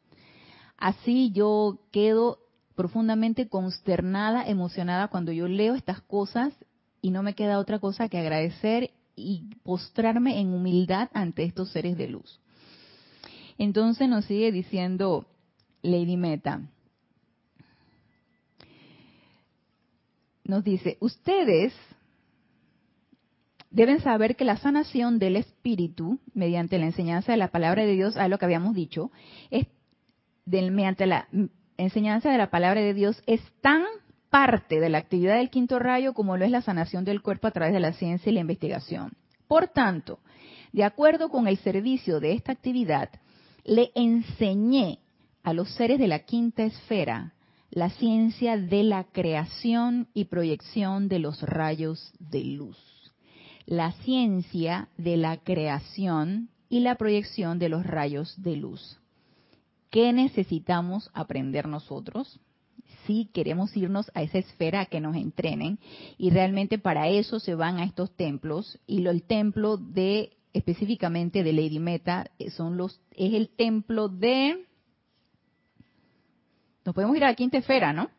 [0.78, 2.40] Así yo quedo
[2.76, 6.54] profundamente consternada, emocionada cuando yo leo estas cosas
[7.02, 11.98] y no me queda otra cosa que agradecer y postrarme en humildad ante estos seres
[11.98, 12.40] de luz.
[13.58, 15.28] Entonces nos sigue diciendo
[15.82, 16.62] Lady Meta.
[20.44, 21.74] Nos dice, ustedes
[23.70, 28.18] deben saber que la sanación del espíritu, mediante la enseñanza de la palabra de Dios,
[28.18, 29.12] a lo que habíamos dicho,
[29.50, 29.68] es
[30.46, 31.28] mediante la
[31.78, 33.84] enseñanza de la palabra de Dios es tan
[34.32, 37.52] parte de la actividad del quinto rayo como lo es la sanación del cuerpo a
[37.52, 39.12] través de la ciencia y la investigación.
[39.48, 40.20] Por tanto,
[40.72, 43.10] de acuerdo con el servicio de esta actividad,
[43.66, 45.00] le enseñé
[45.44, 47.34] a los seres de la quinta esfera
[47.70, 52.78] la ciencia de la creación y proyección de los rayos de luz.
[53.66, 59.00] La ciencia de la creación y la proyección de los rayos de luz.
[59.90, 62.40] ¿Qué necesitamos aprender nosotros?
[63.06, 65.80] Si queremos irnos a esa esfera que nos entrenen
[66.18, 71.54] y realmente para eso se van a estos templos y el templo de específicamente de
[71.54, 74.66] Lady Meta eh, son los es el templo de
[76.84, 78.10] nos podemos ir a la quinta esfera, ¿no?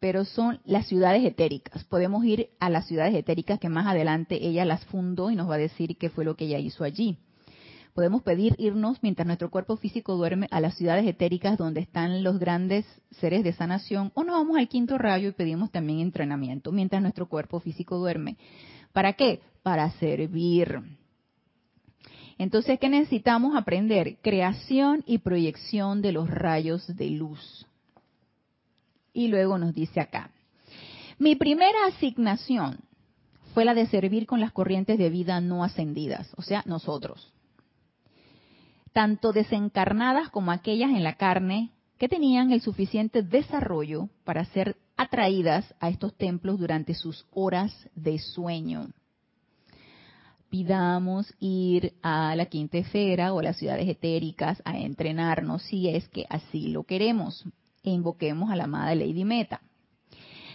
[0.00, 1.84] Pero son las ciudades etéricas.
[1.84, 5.56] Podemos ir a las ciudades etéricas que más adelante ella las fundó y nos va
[5.56, 7.18] a decir qué fue lo que ella hizo allí.
[7.96, 12.38] Podemos pedir irnos mientras nuestro cuerpo físico duerme a las ciudades etéricas donde están los
[12.38, 17.00] grandes seres de sanación o nos vamos al quinto rayo y pedimos también entrenamiento mientras
[17.00, 18.36] nuestro cuerpo físico duerme.
[18.92, 19.40] ¿Para qué?
[19.62, 20.78] Para servir.
[22.36, 24.18] Entonces, ¿qué necesitamos aprender?
[24.20, 27.66] Creación y proyección de los rayos de luz.
[29.14, 30.32] Y luego nos dice acá,
[31.18, 32.76] Mi primera asignación
[33.54, 37.32] fue la de servir con las corrientes de vida no ascendidas, o sea, nosotros.
[38.96, 45.74] Tanto desencarnadas como aquellas en la carne que tenían el suficiente desarrollo para ser atraídas
[45.80, 48.88] a estos templos durante sus horas de sueño.
[50.48, 56.08] Pidamos ir a la quinta esfera o a las ciudades etéricas a entrenarnos si es
[56.08, 57.44] que así lo queremos.
[57.82, 59.60] E invoquemos a la amada Lady Meta.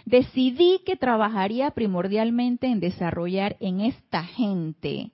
[0.04, 5.12] Decidí que trabajaría primordialmente en desarrollar en esta gente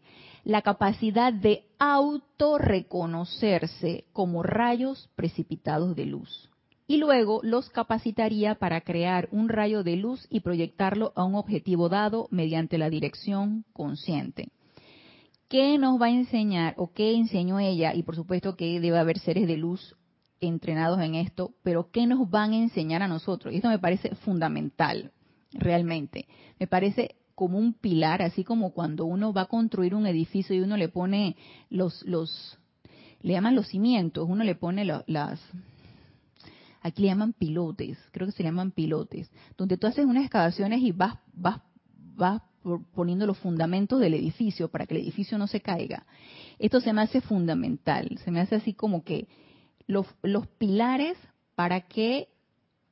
[0.48, 6.48] la capacidad de autorreconocerse como rayos precipitados de luz.
[6.86, 11.90] Y luego los capacitaría para crear un rayo de luz y proyectarlo a un objetivo
[11.90, 14.48] dado mediante la dirección consciente.
[15.50, 17.94] ¿Qué nos va a enseñar o qué enseñó ella?
[17.94, 19.96] Y por supuesto que debe haber seres de luz
[20.40, 23.52] entrenados en esto, pero ¿qué nos van a enseñar a nosotros?
[23.52, 25.12] Y esto me parece fundamental,
[25.52, 26.26] realmente.
[26.58, 30.60] Me parece como un pilar, así como cuando uno va a construir un edificio y
[30.60, 31.36] uno le pone
[31.70, 32.58] los, los
[33.20, 35.40] le llaman los cimientos, uno le pone las,
[36.80, 40.90] aquí le llaman pilotes, creo que se llaman pilotes, donde tú haces unas excavaciones y
[40.90, 41.60] vas, vas,
[42.16, 42.42] vas
[42.92, 46.06] poniendo los fundamentos del edificio para que el edificio no se caiga.
[46.58, 49.28] Esto se me hace fundamental, se me hace así como que
[49.86, 51.16] los, los pilares
[51.54, 52.30] para que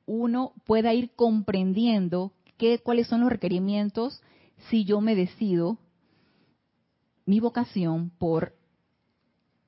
[0.05, 4.21] uno pueda ir comprendiendo qué, cuáles son los requerimientos
[4.69, 5.77] si yo me decido
[7.25, 8.55] mi vocación por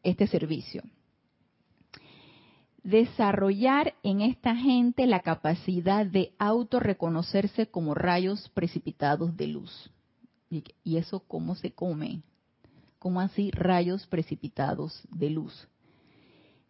[0.04, 0.84] este servicio.
[2.84, 9.92] Desarrollar en esta gente la capacidad de autorreconocerse como rayos precipitados de luz.
[10.50, 12.24] ¿Y eso cómo se come?
[12.98, 15.68] ¿Cómo así rayos precipitados de luz?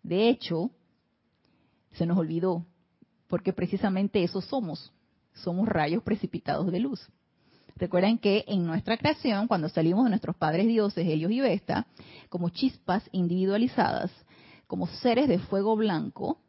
[0.03, 0.71] De hecho,
[1.93, 2.65] se nos olvidó,
[3.27, 4.91] porque precisamente eso somos.
[5.33, 7.07] Somos rayos precipitados de luz.
[7.79, 11.87] Recuerden que en nuestra creación, cuando salimos de nuestros padres dioses, Helios y Vesta,
[12.27, 14.11] como chispas individualizadas,
[14.67, 16.39] como seres de fuego blanco,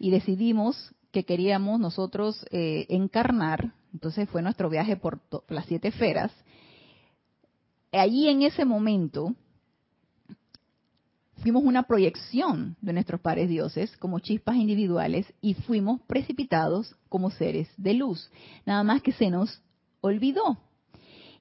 [0.00, 6.32] y decidimos que queríamos nosotros eh, encarnar, entonces fue nuestro viaje por las siete esferas,
[7.92, 9.32] allí en ese momento
[11.36, 17.68] fuimos una proyección de nuestros padres dioses como chispas individuales y fuimos precipitados como seres
[17.76, 18.30] de luz.
[18.66, 19.62] Nada más que se nos
[20.06, 20.58] olvidó.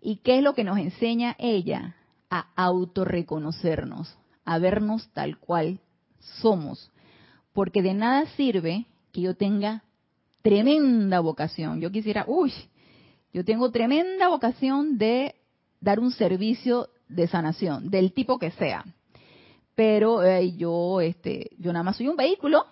[0.02, 1.95] ¿Y qué es lo que nos enseña ella?
[2.30, 5.80] A autorreconocernos, a vernos tal cual
[6.19, 6.91] somos.
[7.54, 9.84] Porque de nada sirve que yo tenga
[10.41, 11.80] tremenda vocación.
[11.80, 12.52] Yo quisiera, uy,
[13.34, 15.36] yo tengo tremenda vocación de
[15.80, 18.86] dar un servicio de sanación, del tipo que sea
[19.76, 22.65] pero yo este yo nada más soy un vehículo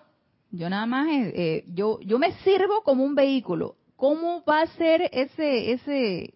[0.50, 4.66] yo nada más eh, eh, yo yo me sirvo como un vehículo cómo va a
[4.66, 6.34] ser ese ese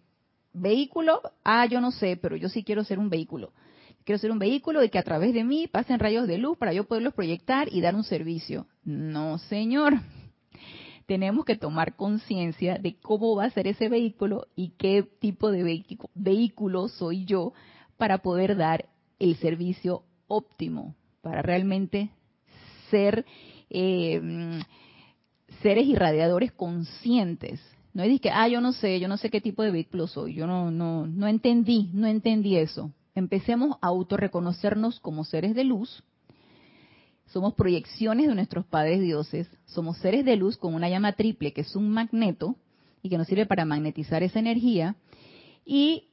[0.52, 3.52] vehículo ah yo no sé pero yo sí quiero ser un vehículo.
[4.04, 6.72] Quiero ser un vehículo y que a través de mí pasen rayos de luz para
[6.72, 8.68] yo poderlos proyectar y dar un servicio.
[8.84, 9.94] No señor.
[11.06, 15.82] Tenemos que tomar conciencia de cómo va a ser ese vehículo y qué tipo de
[16.14, 17.52] vehículo soy yo
[17.96, 22.10] para poder dar el servicio óptimo para realmente
[22.90, 23.26] ser
[23.70, 24.60] eh,
[25.66, 27.60] seres irradiadores conscientes.
[27.92, 30.34] No es que, ah, yo no sé, yo no sé qué tipo de vehículo soy,
[30.34, 32.92] yo no, no, no entendí, no entendí eso.
[33.16, 36.04] Empecemos a autorreconocernos como seres de luz.
[37.26, 41.62] Somos proyecciones de nuestros padres dioses, somos seres de luz con una llama triple que
[41.62, 42.54] es un magneto
[43.02, 44.94] y que nos sirve para magnetizar esa energía.
[45.64, 46.10] Y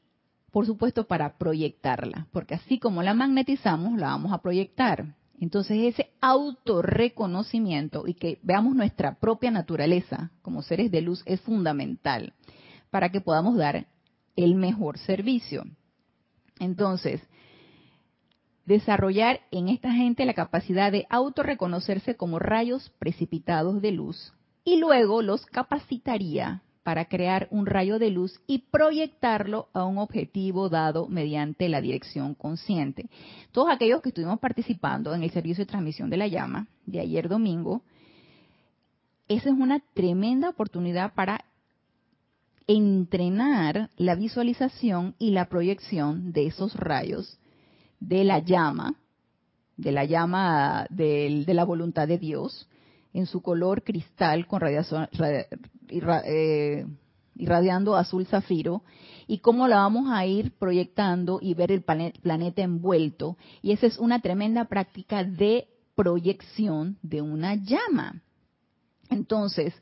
[0.51, 5.13] por supuesto, para proyectarla, porque así como la magnetizamos, la vamos a proyectar.
[5.39, 12.33] Entonces ese autorreconocimiento y que veamos nuestra propia naturaleza como seres de luz es fundamental
[12.91, 13.87] para que podamos dar
[14.35, 15.63] el mejor servicio.
[16.59, 17.21] Entonces,
[18.65, 25.21] desarrollar en esta gente la capacidad de autorreconocerse como rayos precipitados de luz y luego
[25.21, 31.69] los capacitaría para crear un rayo de luz y proyectarlo a un objetivo dado mediante
[31.69, 33.09] la dirección consciente.
[33.51, 37.29] Todos aquellos que estuvimos participando en el servicio de transmisión de la llama de ayer
[37.29, 37.81] domingo,
[39.29, 41.45] esa es una tremenda oportunidad para
[42.67, 47.39] entrenar la visualización y la proyección de esos rayos
[47.99, 48.95] de la llama,
[49.77, 52.69] de la llama de, la voluntad de Dios,
[53.13, 55.07] en su color cristal con radiación,
[55.89, 56.85] eh,
[57.35, 58.83] irradiando azul zafiro
[59.27, 63.37] y cómo la vamos a ir proyectando y ver el planeta envuelto.
[63.61, 68.21] Y esa es una tremenda práctica de proyección de una llama.
[69.09, 69.73] Entonces,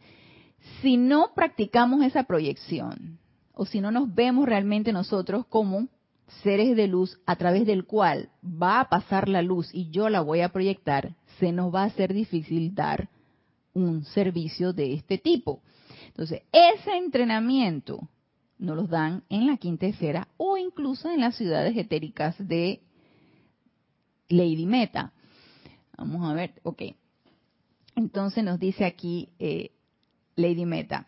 [0.81, 3.19] si no practicamos esa proyección,
[3.53, 5.87] o si no nos vemos realmente nosotros como
[6.43, 10.21] seres de luz a través del cual va a pasar la luz y yo la
[10.21, 13.09] voy a proyectar, se nos va a hacer difícil dar
[13.73, 15.61] un servicio de este tipo.
[16.22, 18.07] Entonces, ese entrenamiento
[18.59, 22.84] nos lo dan en la quinta esfera o incluso en las ciudades etéricas de
[24.30, 25.13] Lady Meta.
[25.97, 26.84] Vamos a ver, ok.
[27.95, 29.72] Entonces nos dice aquí eh,
[30.36, 31.07] Lady Meta.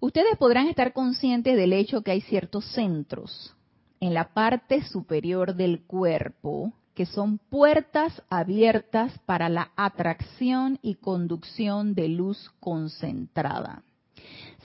[0.00, 3.56] Ustedes podrán estar conscientes del hecho que hay ciertos centros
[4.00, 11.94] en la parte superior del cuerpo que son puertas abiertas para la atracción y conducción
[11.94, 13.84] de luz concentrada.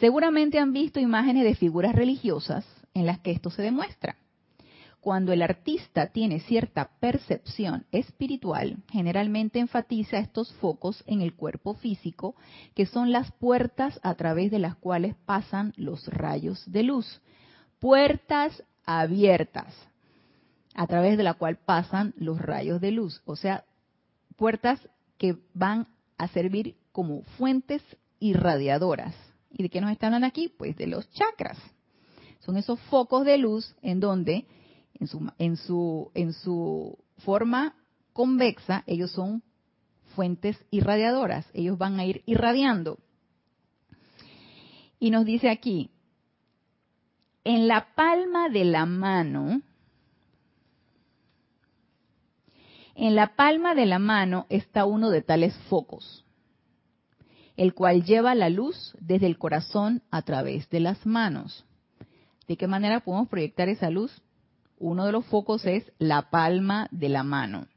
[0.01, 4.17] Seguramente han visto imágenes de figuras religiosas en las que esto se demuestra.
[4.99, 12.36] Cuando el artista tiene cierta percepción espiritual, generalmente enfatiza estos focos en el cuerpo físico,
[12.73, 17.21] que son las puertas a través de las cuales pasan los rayos de luz.
[17.79, 19.73] Puertas abiertas
[20.76, 23.63] a través de la cual pasan los rayos de luz, o sea,
[24.36, 24.80] puertas
[25.17, 27.82] que van a servir como fuentes
[28.19, 29.15] irradiadoras.
[29.51, 30.49] ¿Y de qué nos están hablando aquí?
[30.49, 31.57] Pues de los chakras.
[32.39, 34.45] Son esos focos de luz en donde,
[34.99, 37.76] en su, en su, forma
[38.13, 39.41] convexa, ellos son
[40.15, 41.45] fuentes irradiadoras.
[41.53, 42.99] Ellos van a ir irradiando.
[44.99, 45.91] Y nos dice aquí,
[47.43, 49.61] en la palma de la mano,
[52.95, 56.25] en la palma de la mano está uno de tales focos
[57.57, 61.65] el cual lleva la luz desde el corazón a través de las manos.
[62.47, 64.21] ¿De qué manera podemos proyectar esa luz?
[64.77, 67.67] Uno de los focos es la palma de la mano.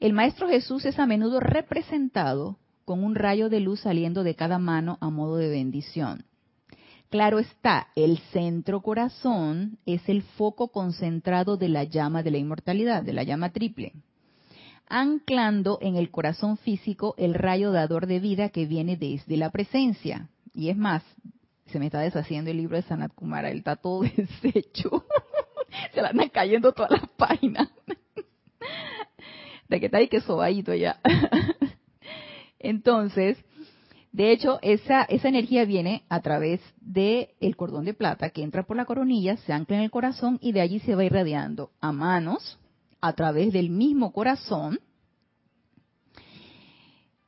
[0.00, 4.58] El Maestro Jesús es a menudo representado con un rayo de luz saliendo de cada
[4.58, 6.26] mano a modo de bendición.
[7.10, 13.02] Claro está, el centro corazón es el foco concentrado de la llama de la inmortalidad,
[13.02, 13.92] de la llama triple
[14.88, 20.28] anclando en el corazón físico el rayo dador de vida que viene desde la presencia.
[20.54, 21.02] Y es más,
[21.66, 25.04] se me está deshaciendo el libro de Sanat Kumara, él está todo deshecho.
[25.92, 27.68] se le andan cayendo todas las páginas.
[29.68, 31.00] de que está ahí que sobadito ya.
[32.58, 33.38] Entonces,
[34.16, 38.78] de hecho, esa, energía viene a través del el cordón de plata que entra por
[38.78, 42.58] la coronilla, se ancla en el corazón y de allí se va irradiando a manos,
[43.02, 44.78] a través del mismo corazón,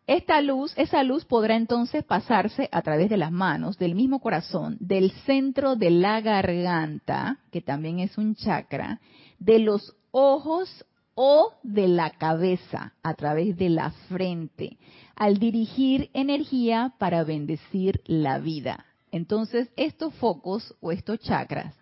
[0.07, 4.79] esta luz, esa luz podrá entonces pasarse a través de las manos, del mismo corazón,
[4.81, 8.99] del centro de la garganta, que también es un chakra,
[9.39, 10.87] de los ojos
[11.21, 14.79] o de la cabeza, a través de la frente,
[15.17, 18.87] al dirigir energía para bendecir la vida.
[19.11, 21.75] Entonces, estos focos o estos chakras,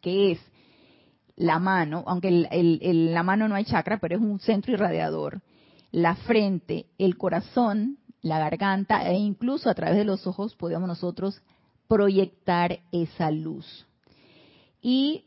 [0.00, 0.38] que es
[1.34, 5.42] la mano, aunque en la mano no hay chakra, pero es un centro irradiador,
[5.90, 11.42] la frente, el corazón, la garganta e incluso a través de los ojos podemos nosotros
[11.88, 13.86] proyectar esa luz.
[14.80, 15.25] Y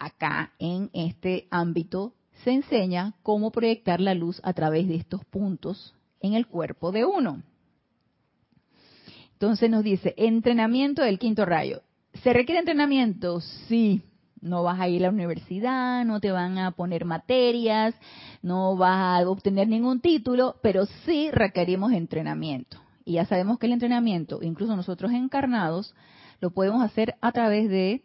[0.00, 5.94] acá en este ámbito se enseña cómo proyectar la luz a través de estos puntos
[6.20, 7.42] en el cuerpo de uno.
[9.32, 11.82] Entonces nos dice, entrenamiento del quinto rayo.
[12.22, 13.40] ¿Se requiere entrenamiento?
[13.40, 14.02] Sí,
[14.40, 17.94] no vas a ir a la universidad, no te van a poner materias,
[18.42, 22.78] no vas a obtener ningún título, pero sí requerimos entrenamiento.
[23.04, 25.94] Y ya sabemos que el entrenamiento, incluso nosotros encarnados,
[26.40, 28.02] lo podemos hacer a través de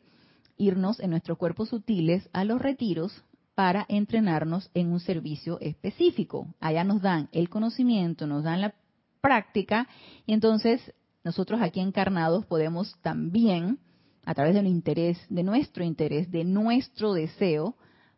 [0.58, 3.24] irnos en nuestros cuerpos sutiles a los retiros
[3.56, 6.54] para entrenarnos en un servicio específico.
[6.60, 8.76] Allá nos dan el conocimiento, nos dan la
[9.22, 9.88] práctica
[10.26, 10.94] y entonces
[11.24, 13.80] nosotros aquí encarnados podemos también
[14.26, 17.76] a través del interés, de nuestro interés, de nuestro deseo,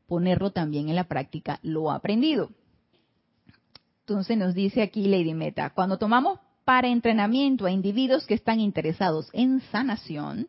[0.08, 2.50] ponerlo también en la práctica, lo aprendido.
[4.02, 9.30] Entonces nos dice aquí Lady Meta, cuando tomamos para entrenamiento a individuos que están interesados
[9.34, 10.48] en sanación,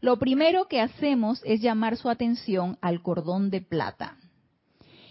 [0.00, 4.16] lo primero que hacemos es llamar su atención al cordón de plata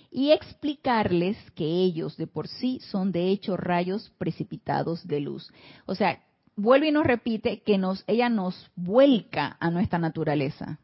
[0.10, 5.52] y explicarles que ellos de por sí son de hecho rayos precipitados de luz.
[5.86, 6.24] O sea,
[6.56, 10.80] vuelve y nos repite que nos, ella nos vuelca a nuestra naturaleza,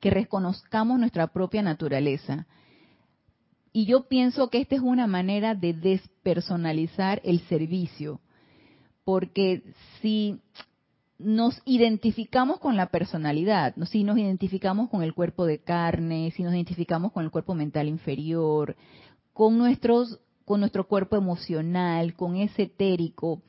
[0.00, 2.46] que reconozcamos nuestra propia naturaleza.
[3.72, 8.20] Y yo pienso que esta es una manera de despersonalizar el servicio,
[9.04, 9.62] porque
[10.00, 10.40] si
[11.18, 16.52] nos identificamos con la personalidad, si nos identificamos con el cuerpo de carne, si nos
[16.52, 18.76] identificamos con el cuerpo mental inferior,
[19.32, 23.42] con nuestros con nuestro cuerpo emocional, con ese etérico,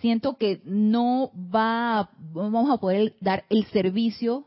[0.00, 4.46] siento que no va, vamos a poder dar el servicio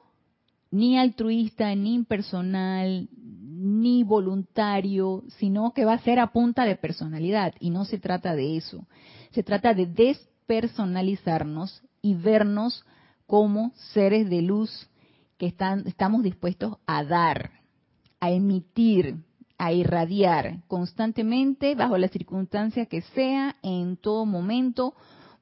[0.71, 7.53] ni altruista, ni impersonal, ni voluntario, sino que va a ser a punta de personalidad.
[7.59, 8.87] Y no se trata de eso.
[9.31, 12.85] Se trata de despersonalizarnos y vernos
[13.25, 14.89] como seres de luz
[15.37, 17.51] que están, estamos dispuestos a dar,
[18.21, 19.17] a emitir,
[19.57, 24.93] a irradiar constantemente, bajo la circunstancia que sea, en todo momento,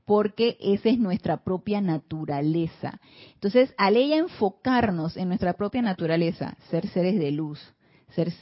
[0.06, 3.00] porque esa es nuestra propia naturaleza.
[3.36, 7.60] Entonces, al ella enfocarnos en nuestra propia naturaleza, ser seres de luz,
[8.16, 8.34] ser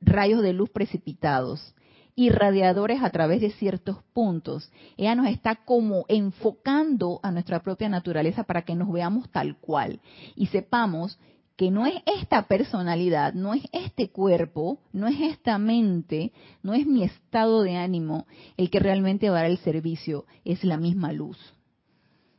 [0.00, 1.74] rayos de luz precipitados,
[2.16, 8.44] irradiadores a través de ciertos puntos, ella nos está como enfocando a nuestra propia naturaleza
[8.44, 10.00] para que nos veamos tal cual
[10.34, 11.18] y sepamos
[11.56, 16.86] que no es esta personalidad, no es este cuerpo, no es esta mente, no es
[16.86, 21.12] mi estado de ánimo el que realmente va a dar el servicio, es la misma
[21.12, 21.38] luz.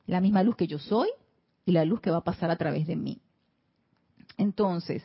[0.06, 1.10] La misma luz que yo soy
[1.66, 3.20] y la luz que va a pasar a través de mí.
[4.38, 5.04] Entonces,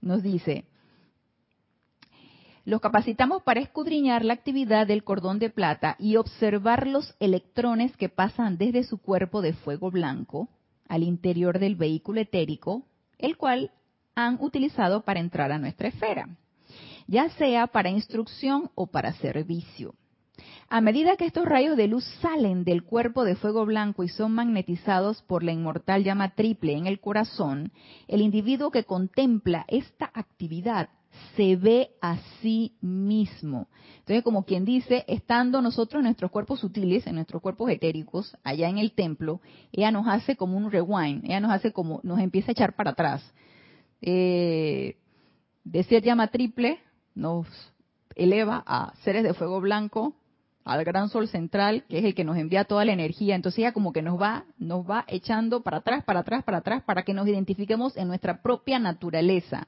[0.00, 0.64] nos dice,
[2.68, 8.10] los capacitamos para escudriñar la actividad del cordón de plata y observar los electrones que
[8.10, 10.50] pasan desde su cuerpo de fuego blanco
[10.86, 12.82] al interior del vehículo etérico
[13.16, 13.70] el cual
[14.14, 16.28] han utilizado para entrar a nuestra esfera,
[17.06, 19.94] ya sea para instrucción o para servicio.
[20.68, 24.32] A medida que estos rayos de luz salen del cuerpo de fuego blanco y son
[24.32, 27.72] magnetizados por la inmortal llama triple en el corazón,
[28.08, 30.90] el individuo que contempla esta actividad
[31.36, 33.68] se ve a sí mismo.
[33.98, 38.68] Entonces, como quien dice, estando nosotros en nuestros cuerpos sutiles, en nuestros cuerpos etéricos, allá
[38.68, 39.40] en el templo,
[39.72, 42.90] ella nos hace como un rewind, ella nos hace como, nos empieza a echar para
[42.90, 43.22] atrás.
[44.00, 44.96] Eh,
[45.64, 46.78] de llama triple,
[47.14, 47.46] nos
[48.14, 50.14] eleva a seres de fuego blanco,
[50.64, 53.34] al gran sol central, que es el que nos envía toda la energía.
[53.34, 56.82] Entonces ella como que nos va, nos va echando para atrás, para atrás, para atrás,
[56.84, 59.66] para que nos identifiquemos en nuestra propia naturaleza.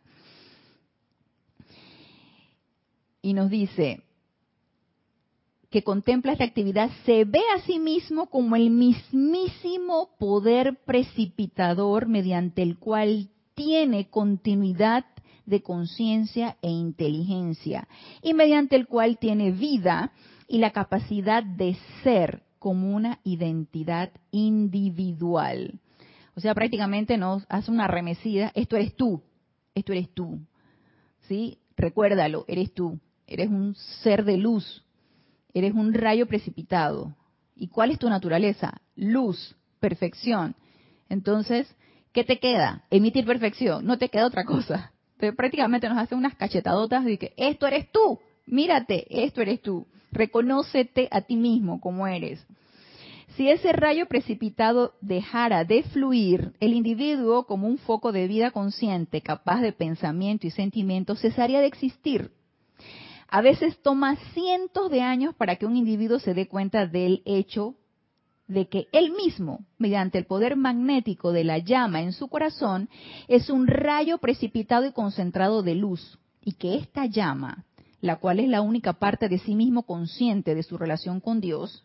[3.23, 4.03] Y nos dice
[5.71, 12.63] que contempla esta actividad se ve a sí mismo como el mismísimo poder precipitador mediante
[12.63, 15.05] el cual tiene continuidad
[15.47, 17.89] de conciencia e inteligencia
[18.21, 20.13] y mediante el cual tiene vida
[20.49, 25.81] y la capacidad de ser como una identidad individual.
[26.35, 29.23] O sea, prácticamente nos hace una remesida, esto eres tú,
[29.75, 30.41] esto eres tú.
[31.29, 31.59] ¿Sí?
[31.77, 32.99] Recuérdalo, eres tú
[33.31, 34.85] eres un ser de luz,
[35.55, 37.15] eres un rayo precipitado.
[37.55, 38.81] ¿Y cuál es tu naturaleza?
[38.97, 40.57] Luz, perfección.
[41.09, 41.73] Entonces,
[42.13, 42.85] ¿qué te queda?
[42.91, 44.93] Emitir perfección, no te queda otra cosa.
[45.19, 49.87] Pero prácticamente nos hace unas cachetadotas de que esto eres tú, mírate, esto eres tú.
[50.11, 52.45] Reconócete a ti mismo como eres.
[53.37, 59.21] Si ese rayo precipitado dejara de fluir, el individuo, como un foco de vida consciente,
[59.21, 62.33] capaz de pensamiento y sentimiento, cesaría de existir
[63.31, 67.77] a veces toma cientos de años para que un individuo se dé cuenta del hecho
[68.49, 72.89] de que él mismo, mediante el poder magnético de la llama en su corazón,
[73.29, 77.65] es un rayo precipitado y concentrado de luz, y que esta llama,
[78.01, 81.85] la cual es la única parte de sí mismo consciente de su relación con Dios,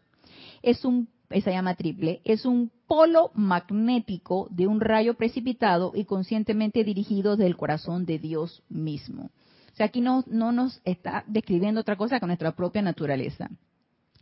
[0.63, 6.83] es un esa llama triple, es un polo magnético de un rayo precipitado y conscientemente
[6.83, 9.31] dirigido del corazón de Dios mismo.
[9.75, 13.49] O sea, aquí no, no nos está describiendo otra cosa que nuestra propia naturaleza.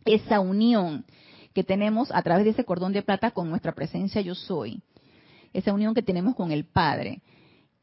[0.04, 1.04] Esa unión
[1.52, 4.82] que tenemos a través de ese cordón de plata con nuestra presencia yo soy.
[5.52, 7.22] Esa unión que tenemos con el Padre.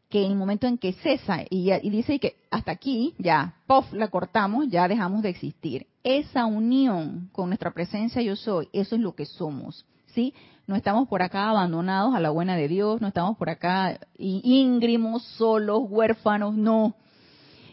[0.10, 3.94] Que en el momento en que cesa y, y dice que hasta aquí, ya, pof,
[3.94, 5.88] la cortamos, ya dejamos de existir.
[6.04, 9.86] Esa unión con nuestra presencia yo soy, eso es lo que somos.
[10.08, 10.34] ¿Sí?
[10.68, 15.24] No estamos por acá abandonados a la buena de Dios, no estamos por acá íngrimos,
[15.24, 16.96] solos, huérfanos, no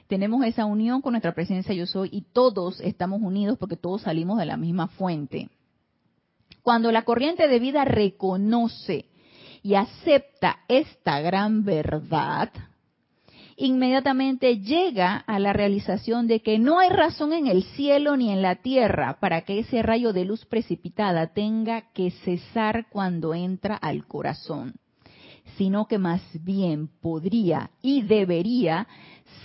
[0.09, 4.39] tenemos esa unión con nuestra presencia yo soy y todos estamos unidos porque todos salimos
[4.39, 5.51] de la misma fuente.
[6.63, 9.07] Cuando la corriente de vida reconoce
[9.63, 12.51] y acepta esta gran verdad,
[13.57, 18.41] inmediatamente llega a la realización de que no hay razón en el cielo ni en
[18.41, 24.07] la tierra para que ese rayo de luz precipitada tenga que cesar cuando entra al
[24.07, 24.75] corazón,
[25.59, 28.87] sino que más bien podría y debería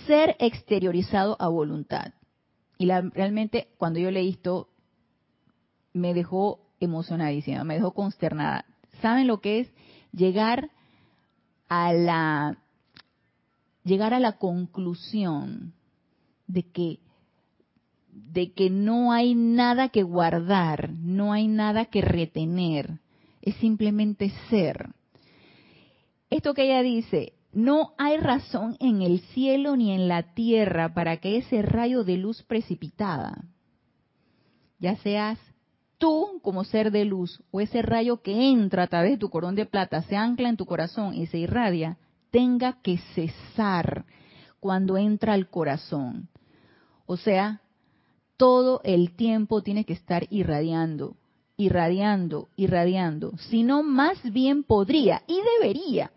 [0.06, 2.12] ser exteriorizado a voluntad.
[2.78, 4.68] Y realmente cuando yo leí esto,
[5.92, 8.64] me dejó emocionadísima, me dejó consternada.
[9.00, 9.72] ¿Saben lo que es
[10.12, 10.70] llegar
[11.68, 12.58] a la
[13.84, 15.74] llegar a la conclusión
[16.46, 17.00] de que
[18.14, 23.00] de que no hay nada que guardar, no hay nada que retener,
[23.42, 24.90] es simplemente ser.
[26.30, 31.18] Esto que ella dice, no hay razón en el cielo ni en la tierra para
[31.18, 33.44] que ese rayo de luz precipitada,
[34.78, 35.38] ya seas
[35.98, 39.54] tú como ser de luz o ese rayo que entra a través de tu corón
[39.54, 41.96] de plata, se ancla en tu corazón y se irradia,
[42.30, 44.04] tenga que cesar
[44.58, 46.28] cuando entra al corazón.
[47.06, 47.60] O sea,
[48.36, 51.16] todo el tiempo tiene que estar irradiando,
[51.56, 56.10] irradiando, irradiando, sino más bien podría y debería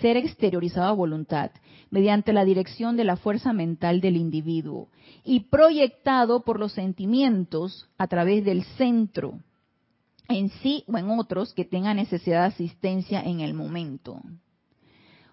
[0.00, 1.50] ser exteriorizado a voluntad
[1.90, 4.88] mediante la dirección de la fuerza mental del individuo
[5.24, 9.38] y proyectado por los sentimientos a través del centro
[10.28, 14.20] en sí o en otros que tengan necesidad de asistencia en el momento.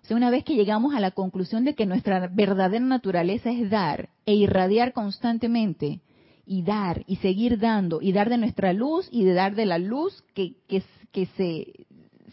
[0.02, 3.70] O sea, una vez que llegamos a la conclusión de que nuestra verdadera naturaleza es
[3.70, 6.00] dar e irradiar constantemente,
[6.46, 9.78] y dar y seguir dando y dar de nuestra luz y de dar de la
[9.78, 10.56] luz que,
[11.36, 11.74] se,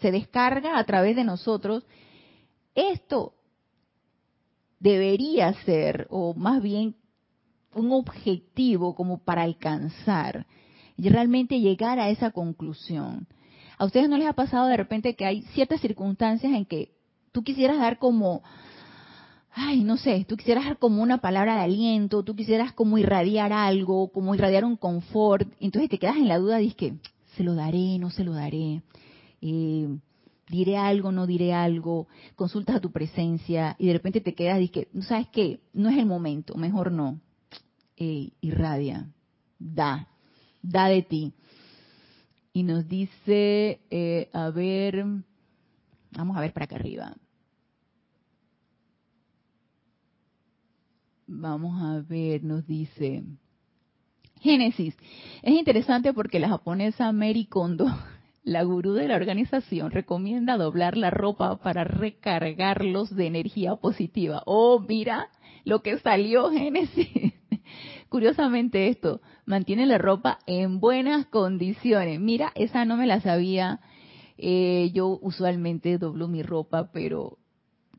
[0.01, 1.85] se descarga a través de nosotros,
[2.75, 3.35] esto
[4.81, 6.97] debería ser, o más bien
[7.75, 10.47] un objetivo como para alcanzar
[10.97, 13.27] y realmente llegar a esa conclusión.
[13.79, 16.93] ¿A ustedes no les ha pasado de repente que hay ciertas circunstancias en que
[17.33, 18.43] tú quisieras dar como
[19.55, 23.53] ay, no sé, tú quisieras dar como una palabra de aliento, tú quisieras como irradiar
[23.53, 26.95] algo, como irradiar un confort, entonces te quedas en la duda, dices que
[27.37, 28.83] se lo daré, no se lo daré,
[29.41, 29.89] eh,
[30.53, 34.87] diré algo, no diré algo, consultas a tu presencia y de repente te quedas, dices
[34.93, 37.21] que, sabes qué, no es el momento, mejor no,
[37.97, 39.11] eh, irradia,
[39.59, 40.09] da,
[40.61, 41.33] da de ti.
[42.53, 45.07] Y nos dice, eh, a ver,
[46.11, 47.17] vamos a ver para acá arriba.
[51.27, 53.25] Vamos a ver, nos dice
[54.43, 54.95] Génesis.
[55.41, 57.87] Es interesante porque la japonesa Mary Kondo,
[58.45, 64.43] la gurú de la organización, recomienda doblar la ropa para recargarlos de energía positiva.
[64.47, 65.29] Oh, mira
[65.65, 67.09] lo que salió Génesis.
[68.09, 72.21] Curiosamente esto, mantiene la ropa en buenas condiciones.
[72.21, 73.81] Mira, esa no me la sabía.
[74.39, 77.39] Eh, yo usualmente doblo mi ropa, pero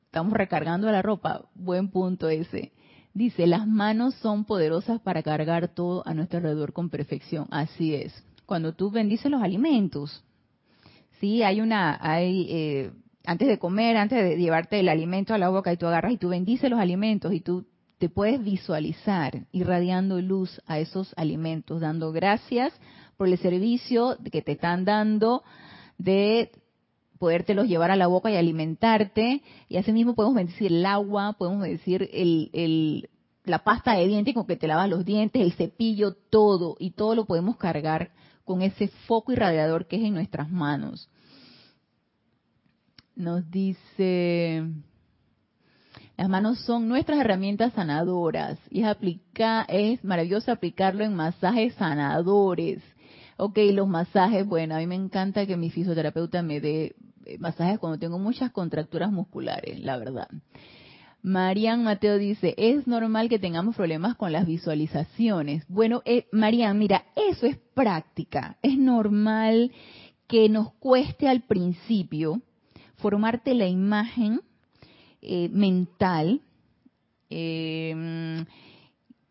[0.05, 1.45] estamos recargando la ropa.
[1.55, 2.73] Buen punto ese.
[3.13, 7.47] Dice, las manos son poderosas para cargar todo a nuestro alrededor con perfección.
[7.49, 8.13] Así es.
[8.45, 10.23] Cuando tú bendices los alimentos,
[11.23, 12.91] sí, hay una, hay, eh,
[13.25, 16.17] antes de comer, antes de llevarte el alimento a la boca y tú agarras y
[16.17, 17.65] tú bendices los alimentos y tú
[17.97, 22.73] te puedes visualizar irradiando luz a esos alimentos, dando gracias
[23.15, 25.43] por el servicio que te están dando
[25.97, 26.51] de
[27.19, 29.43] podértelos llevar a la boca y alimentarte.
[29.69, 33.09] Y así mismo podemos decir el agua, podemos decir el,
[33.45, 36.75] la pasta de dientes con que te lavas los dientes, el cepillo, todo.
[36.79, 38.11] Y todo lo podemos cargar
[38.43, 41.09] con ese foco irradiador que es en nuestras manos.
[43.15, 44.63] Nos dice,
[46.17, 52.81] las manos son nuestras herramientas sanadoras y es, aplica, es maravilloso aplicarlo en masajes sanadores.
[53.37, 56.95] Ok, los masajes, bueno, a mí me encanta que mi fisioterapeuta me dé
[57.25, 60.27] eh, masajes cuando tengo muchas contracturas musculares, la verdad.
[61.21, 65.65] Marian Mateo dice, es normal que tengamos problemas con las visualizaciones.
[65.67, 68.57] Bueno, eh, Marian, mira, eso es práctica.
[68.61, 69.71] Es normal
[70.27, 72.41] que nos cueste al principio
[73.03, 74.39] formarte la imagen
[75.21, 76.39] eh, mental,
[77.29, 78.45] eh,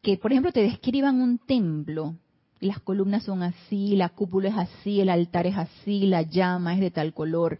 [0.02, 2.14] que por ejemplo te describan un templo,
[2.60, 6.80] las columnas son así, la cúpula es así, el altar es así, la llama es
[6.80, 7.58] de tal color.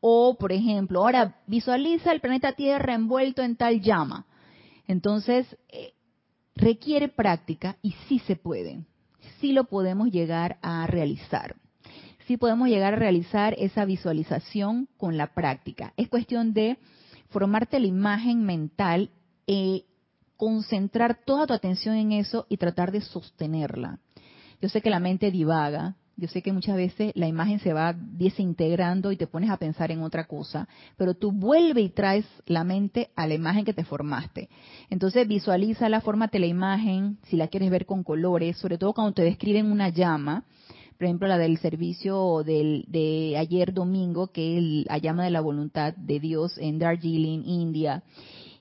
[0.00, 4.26] O, por ejemplo, ahora visualiza el planeta Tierra envuelto en tal llama.
[4.86, 5.92] Entonces, eh,
[6.54, 8.84] requiere práctica y sí se puede.
[9.40, 11.56] Sí lo podemos llegar a realizar.
[12.28, 15.94] Sí podemos llegar a realizar esa visualización con la práctica.
[15.96, 16.76] Es cuestión de
[17.30, 19.08] formarte la imagen mental,
[19.46, 19.84] eh,
[20.36, 23.98] concentrar toda tu atención en eso y tratar de sostenerla.
[24.60, 27.94] Yo sé que la mente divaga, yo sé que muchas veces la imagen se va
[27.94, 30.68] desintegrando y te pones a pensar en otra cosa,
[30.98, 34.50] pero tú vuelve y traes la mente a la imagen que te formaste.
[34.90, 39.14] Entonces visualiza la fórmate la imagen, si la quieres ver con colores, sobre todo cuando
[39.14, 40.44] te describen una llama,
[40.98, 45.40] por ejemplo la del servicio del, de ayer domingo, que es la llama de la
[45.40, 48.02] voluntad de Dios en Darjeeling, India,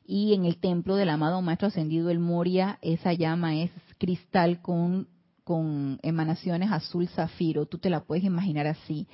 [0.05, 5.07] y en el templo del amado Maestro Ascendido el Moria, esa llama es cristal con
[5.43, 9.07] con emanaciones azul zafiro, tú te la puedes imaginar así.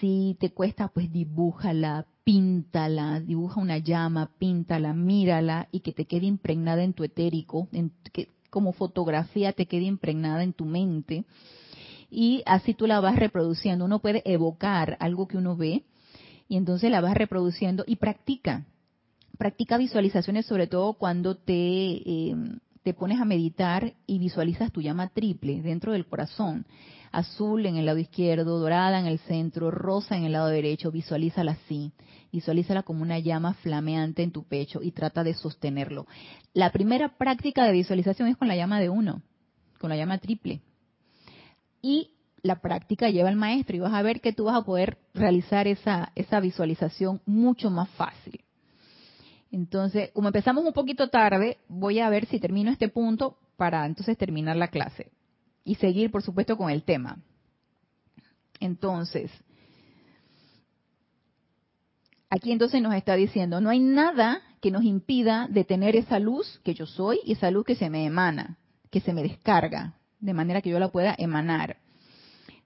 [0.00, 6.24] Si te cuesta, pues dibújala, píntala, dibuja una llama, píntala, mírala y que te quede
[6.24, 11.26] impregnada en tu etérico, en, que como fotografía te quede impregnada en tu mente
[12.14, 13.84] y así tú la vas reproduciendo.
[13.84, 15.84] Uno puede evocar algo que uno ve
[16.48, 18.64] y entonces la vas reproduciendo y practica.
[19.36, 22.36] Practica visualizaciones sobre todo cuando te, eh,
[22.84, 26.64] te pones a meditar y visualizas tu llama triple dentro del corazón
[27.14, 31.52] azul en el lado izquierdo, dorada en el centro, rosa en el lado derecho, visualízala
[31.52, 31.92] así.
[32.32, 36.06] Visualízala como una llama flameante en tu pecho y trata de sostenerlo.
[36.52, 39.22] La primera práctica de visualización es con la llama de uno,
[39.78, 40.60] con la llama triple.
[41.84, 44.96] Y la práctica lleva al maestro y vas a ver que tú vas a poder
[45.12, 48.40] realizar esa, esa visualización mucho más fácil.
[49.50, 54.16] Entonces, como empezamos un poquito tarde, voy a ver si termino este punto para entonces
[54.16, 55.12] terminar la clase
[55.62, 57.18] y seguir, por supuesto, con el tema.
[58.60, 59.30] Entonces,
[62.30, 66.62] aquí entonces nos está diciendo, no hay nada que nos impida de tener esa luz
[66.64, 68.56] que yo soy y esa luz que se me emana,
[68.90, 71.76] que se me descarga, de manera que yo la pueda emanar.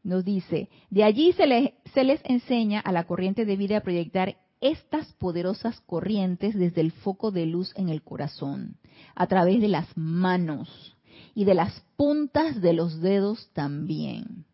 [0.05, 3.83] Nos dice, de allí se les, se les enseña a la corriente de vida a
[3.83, 8.77] proyectar estas poderosas corrientes desde el foco de luz en el corazón,
[9.15, 10.97] a través de las manos,
[11.35, 14.45] y de las puntas de los dedos también.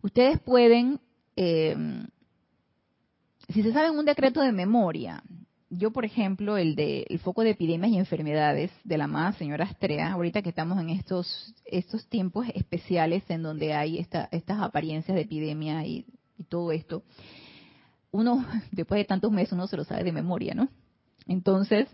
[0.00, 1.00] Ustedes pueden,
[1.36, 1.76] eh,
[3.48, 5.22] si se saben un decreto de memoria,
[5.74, 9.64] yo por ejemplo, el de el foco de epidemias y enfermedades de la amada señora
[9.64, 15.14] Astrea, ahorita que estamos en estos, estos tiempos especiales en donde hay esta, estas apariencias
[15.14, 16.04] de epidemia y,
[16.36, 17.02] y todo esto,
[18.10, 20.68] uno, después de tantos meses, uno se lo sabe de memoria, ¿no?
[21.26, 21.88] Entonces,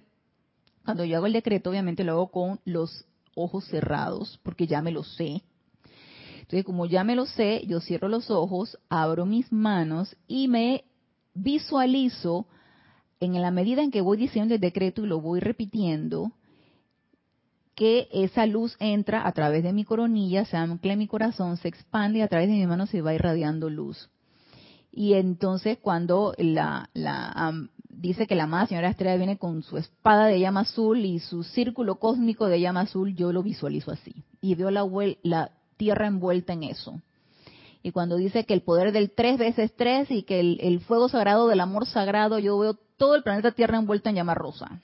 [0.84, 3.04] cuando yo hago el decreto, obviamente lo hago con los
[3.36, 5.42] ojos cerrados, porque ya me lo sé.
[6.34, 10.84] Entonces, como ya me lo sé, yo cierro los ojos, abro mis manos y me
[11.34, 12.46] visualizo
[13.20, 16.32] en la medida en que voy diciendo el decreto y lo voy repitiendo,
[17.74, 21.68] que esa luz entra a través de mi coronilla, se ancla en mi corazón, se
[21.68, 24.10] expande y a través de mi mano se va irradiando luz.
[24.90, 27.52] Y entonces cuando la, la
[27.88, 31.42] dice que la amada señora Estrella viene con su espada de llama azul y su
[31.42, 34.24] círculo cósmico de llama azul, yo lo visualizo así.
[34.40, 34.86] Y veo la,
[35.22, 37.00] la tierra envuelta en eso.
[37.82, 41.48] Y cuando dice que el poder del tres veces tres y que el, fuego sagrado
[41.48, 44.82] del amor sagrado, yo veo todo el planeta Tierra envuelta en llama rosa.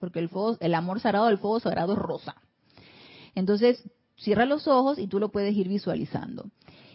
[0.00, 2.34] Porque el, fuego, el amor sagrado del fuego sagrado es rosa.
[3.36, 6.50] Entonces, cierra los ojos y tú lo puedes ir visualizando.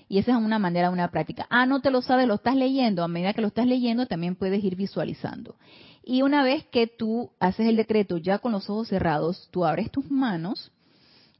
[0.09, 1.47] Y esa es una manera, una práctica.
[1.49, 3.03] Ah, no te lo sabes, lo estás leyendo.
[3.03, 5.55] A medida que lo estás leyendo, también puedes ir visualizando.
[6.03, 9.91] Y una vez que tú haces el decreto ya con los ojos cerrados, tú abres
[9.91, 10.71] tus manos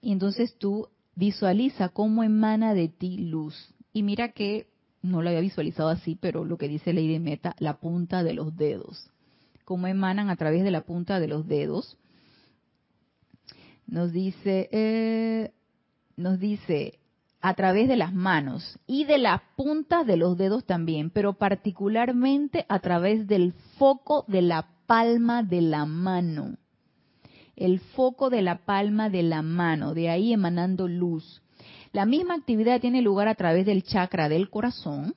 [0.01, 3.74] y entonces tú visualiza cómo emana de ti luz.
[3.93, 4.68] Y mira que
[5.08, 8.55] no lo había visualizado así, pero lo que dice Lady Meta, la punta de los
[8.55, 9.10] dedos.
[9.66, 11.97] Cómo emanan a través de la punta de los dedos.
[13.86, 15.51] Nos dice, eh,
[16.16, 16.99] nos dice,
[17.41, 22.66] a través de las manos y de las puntas de los dedos también, pero particularmente
[22.68, 26.58] a través del foco de la palma de la mano.
[27.55, 31.41] El foco de la palma de la mano, de ahí emanando luz.
[31.98, 35.16] La misma actividad tiene lugar a través del chakra del corazón,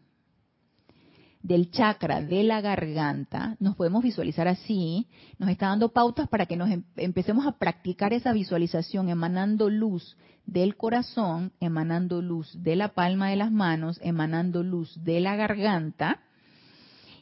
[1.42, 5.06] del chakra de la garganta, nos podemos visualizar así,
[5.36, 10.16] nos está dando pautas para que nos em-, empecemos a practicar esa visualización emanando luz
[10.46, 16.22] del corazón, emanando luz de la palma de las manos, emanando luz de la garganta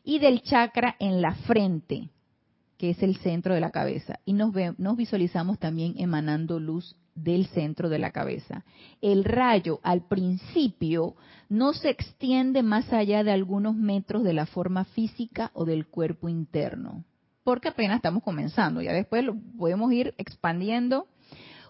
[0.04, 2.11] y del chakra en la frente,
[2.76, 4.20] que es el centro de la cabeza.
[4.24, 8.64] Y nos, nos visualizamos también emanando luz del centro de la cabeza.
[9.00, 11.14] El rayo al principio
[11.48, 16.28] no se extiende más allá de algunos metros de la forma física o del cuerpo
[16.28, 17.04] interno,
[17.44, 21.06] porque apenas estamos comenzando, ya después lo podemos ir expandiendo.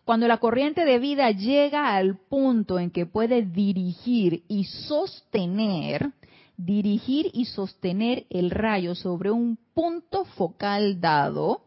[0.04, 6.12] Cuando la corriente de vida llega al punto en que puede dirigir y sostener,
[6.56, 11.62] dirigir y sostener el rayo sobre un punto focal dado,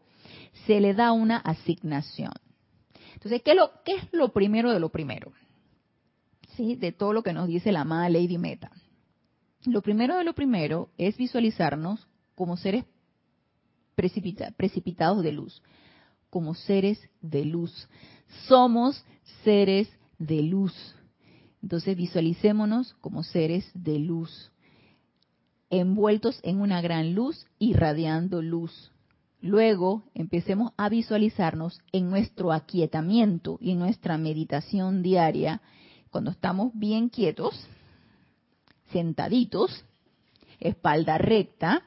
[0.66, 2.32] se le da una asignación.
[3.22, 5.32] Entonces, ¿qué es lo, primero de lo primero?
[6.56, 6.74] ¿Sí?
[6.74, 8.72] De todo lo que nos dice la amada Lady Meta.
[9.64, 12.84] Lo primero de lo primero es visualizarnos como seres
[13.94, 15.62] precipitados de luz,
[16.30, 17.88] como seres de luz.
[18.48, 19.04] Somos
[19.44, 20.74] seres de luz.
[21.62, 24.50] Entonces visualicémonos como seres de luz,
[25.70, 28.91] envueltos en una gran luz, irradiando luz.
[29.42, 35.60] Luego empecemos a visualizarnos en nuestro aquietamiento y nuestra meditación diaria,
[36.10, 37.66] cuando estamos bien quietos,
[38.92, 39.84] sentaditos,
[40.60, 41.82] espalda recta,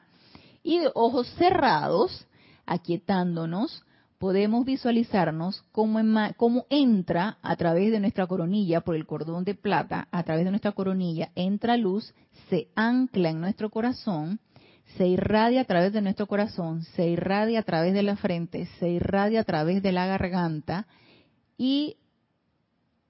[0.62, 2.26] Y ojos cerrados,
[2.66, 3.84] aquietándonos,
[4.18, 6.00] podemos visualizarnos cómo,
[6.36, 10.50] cómo, entra a través de nuestra coronilla, por el cordón de plata, a través de
[10.50, 12.12] nuestra coronilla, entra luz,
[12.50, 14.40] se ancla en nuestro corazón,
[14.96, 18.88] se irradia a través de nuestro corazón, se irradia a través de la frente, se
[18.88, 20.86] irradia a través de la garganta
[21.58, 21.96] y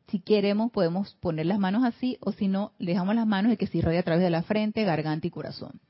[0.09, 3.67] si queremos podemos poner las manos así o si no, dejamos las manos de que
[3.67, 5.81] se irradia a través de la frente, garganta y corazón.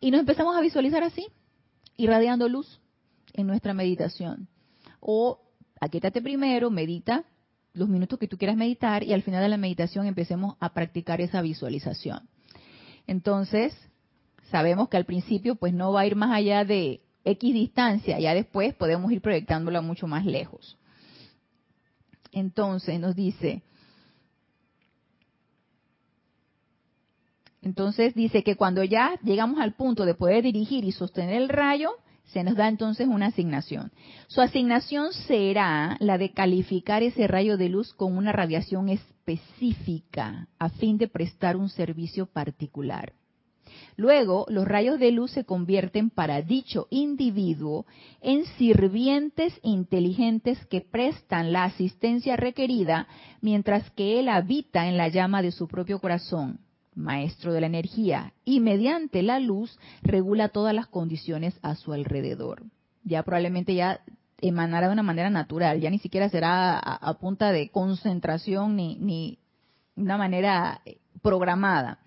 [0.00, 1.26] Y nos empezamos a visualizar así,
[1.96, 2.80] irradiando luz
[3.32, 4.48] en nuestra meditación.
[5.00, 5.40] O
[5.80, 7.24] aquíétate primero, medita
[7.72, 11.20] los minutos que tú quieras meditar y al final de la meditación empecemos a practicar
[11.20, 12.28] esa visualización.
[13.06, 13.74] Entonces,
[14.54, 18.34] sabemos que al principio pues no va a ir más allá de X distancia, ya
[18.34, 20.78] después podemos ir proyectándola mucho más lejos.
[22.30, 23.64] Entonces nos dice,
[27.62, 31.90] entonces dice que cuando ya llegamos al punto de poder dirigir y sostener el rayo,
[32.26, 33.90] se nos da entonces una asignación.
[34.28, 40.68] Su asignación será la de calificar ese rayo de luz con una radiación específica a
[40.68, 43.14] fin de prestar un servicio particular.
[43.96, 47.86] Luego, los rayos de luz se convierten para dicho individuo
[48.20, 53.06] en sirvientes inteligentes que prestan la asistencia requerida
[53.40, 56.58] mientras que él habita en la llama de su propio corazón,
[56.94, 62.64] maestro de la energía, y mediante la luz regula todas las condiciones a su alrededor.
[63.04, 64.00] Ya probablemente ya
[64.40, 69.38] emanará de una manera natural, ya ni siquiera será a, punta de concentración ni, ni
[69.96, 71.98] una manera eh, programada.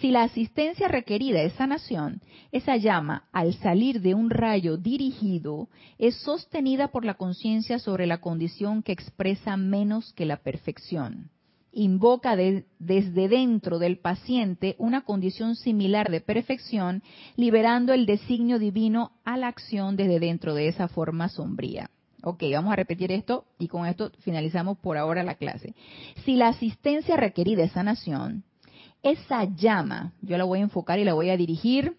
[0.00, 2.22] Si la asistencia requerida es sanación,
[2.52, 8.18] esa llama, al salir de un rayo dirigido, es sostenida por la conciencia sobre la
[8.18, 11.30] condición que expresa menos que la perfección
[11.72, 17.02] invoca desde dentro del paciente una condición similar de perfección,
[17.36, 21.90] liberando el designio divino a la acción desde dentro de esa forma sombría.
[22.22, 25.74] Ok, vamos a repetir esto y con esto finalizamos por ahora la clase.
[26.24, 28.44] Si la asistencia requerida es sanación,
[29.02, 31.96] esa llama, yo la voy a enfocar y la voy a dirigir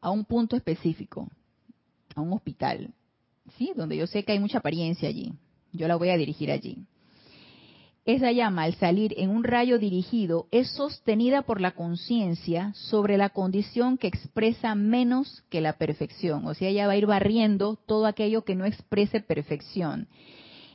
[0.00, 1.28] a un punto específico,
[2.14, 2.92] a un hospital,
[3.56, 3.72] ¿sí?
[3.76, 5.32] Donde yo sé que hay mucha apariencia allí.
[5.72, 6.86] Yo la voy a dirigir allí.
[8.04, 13.30] Esa llama, al salir en un rayo dirigido, es sostenida por la conciencia sobre la
[13.30, 16.46] condición que expresa menos que la perfección.
[16.46, 20.06] O sea, ella va a ir barriendo todo aquello que no exprese perfección.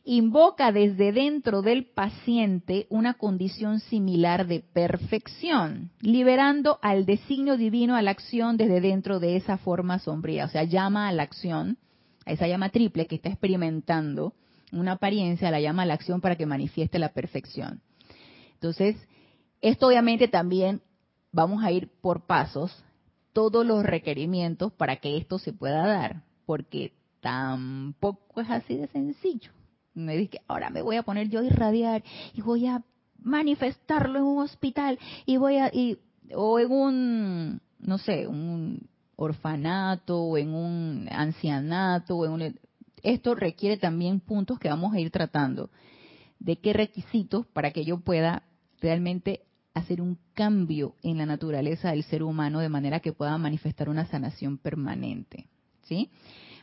[0.04, 8.02] Invoca desde dentro del paciente una condición similar de perfección, liberando al designio divino a
[8.02, 10.46] la acción desde dentro de esa forma sombría.
[10.46, 11.78] O sea, llama a la acción,
[12.26, 14.34] a esa llama triple que está experimentando
[14.72, 17.82] una apariencia, la llama a la acción para que manifieste la perfección.
[18.56, 18.96] Entonces,
[19.62, 20.82] esto obviamente también
[21.32, 22.76] vamos a ir por pasos,
[23.34, 29.52] todos los requerimientos para que esto se pueda dar, porque tampoco es así de sencillo.
[29.94, 32.84] Me dice ahora me voy a poner yo a irradiar y voy a
[33.20, 35.98] manifestarlo en un hospital y voy a y,
[36.34, 42.60] o en un no sé, un orfanato o en un ancianato o en un
[43.04, 45.70] esto requiere también puntos que vamos a ir tratando.
[46.40, 48.44] De qué requisitos para que yo pueda
[48.80, 49.42] realmente
[49.74, 54.06] hacer un cambio en la naturaleza del ser humano de manera que pueda manifestar una
[54.06, 55.48] sanación permanente.
[55.84, 56.10] ¿Sí?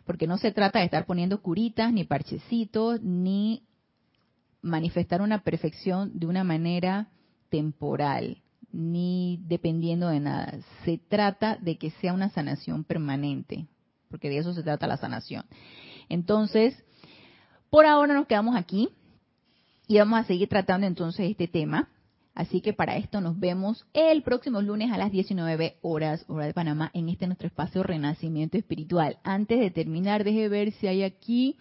[0.09, 3.63] Porque no se trata de estar poniendo curitas, ni parchecitos, ni
[4.63, 7.09] manifestar una perfección de una manera
[7.51, 8.39] temporal,
[8.73, 10.61] ni dependiendo de nada.
[10.87, 13.67] Se trata de que sea una sanación permanente,
[14.09, 15.45] porque de eso se trata la sanación.
[16.09, 16.75] Entonces,
[17.69, 18.89] por ahora nos quedamos aquí
[19.89, 21.91] y vamos a seguir tratando entonces este tema.
[22.39, 26.55] Así que para esto nos vemos el próximo lunes a las 19 horas, hora de
[26.55, 29.19] Panamá, en este nuestro espacio Renacimiento Espiritual.
[29.25, 31.57] Antes de terminar, deje ver si hay aquí.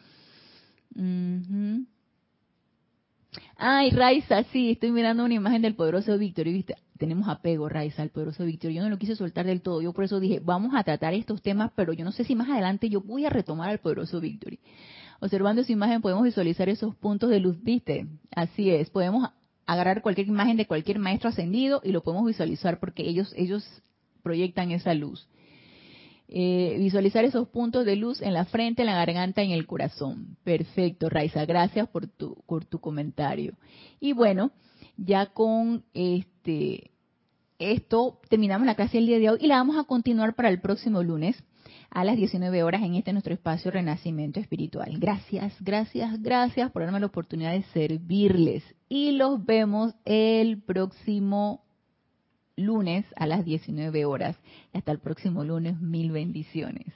[3.58, 8.12] Ay, Raiza, sí, estoy mirando una imagen del poderoso Víctor viste, tenemos apego, Raiza, al
[8.12, 8.70] poderoso Víctor.
[8.70, 11.42] Yo no lo quise soltar del todo, yo por eso dije, vamos a tratar estos
[11.42, 14.54] temas, pero yo no sé si más adelante yo voy a retomar al poderoso Víctor.
[15.22, 18.06] Observando esa imagen podemos visualizar esos puntos de luz, ¿viste?
[18.36, 19.28] Así es, podemos
[19.68, 23.64] agarrar cualquier imagen de cualquier maestro ascendido y lo podemos visualizar porque ellos, ellos
[24.24, 25.28] proyectan esa luz.
[26.30, 29.66] Eh, visualizar esos puntos de luz en la frente, en la garganta y en el
[29.66, 30.38] corazón.
[30.44, 33.54] Perfecto, Raiza, gracias por tu, por tu comentario.
[34.00, 34.52] Y bueno,
[34.98, 36.92] ya con este
[37.60, 40.62] esto terminamos la clase del día de hoy y la vamos a continuar para el
[40.62, 41.44] próximo lunes
[41.90, 44.98] a las 19 horas en este nuestro espacio Renacimiento Espiritual.
[45.00, 51.64] Gracias, gracias, gracias por darme la oportunidad de servirles y los vemos el próximo
[52.56, 54.38] lunes a las 19 horas.
[54.74, 56.94] Hasta el próximo lunes, mil bendiciones.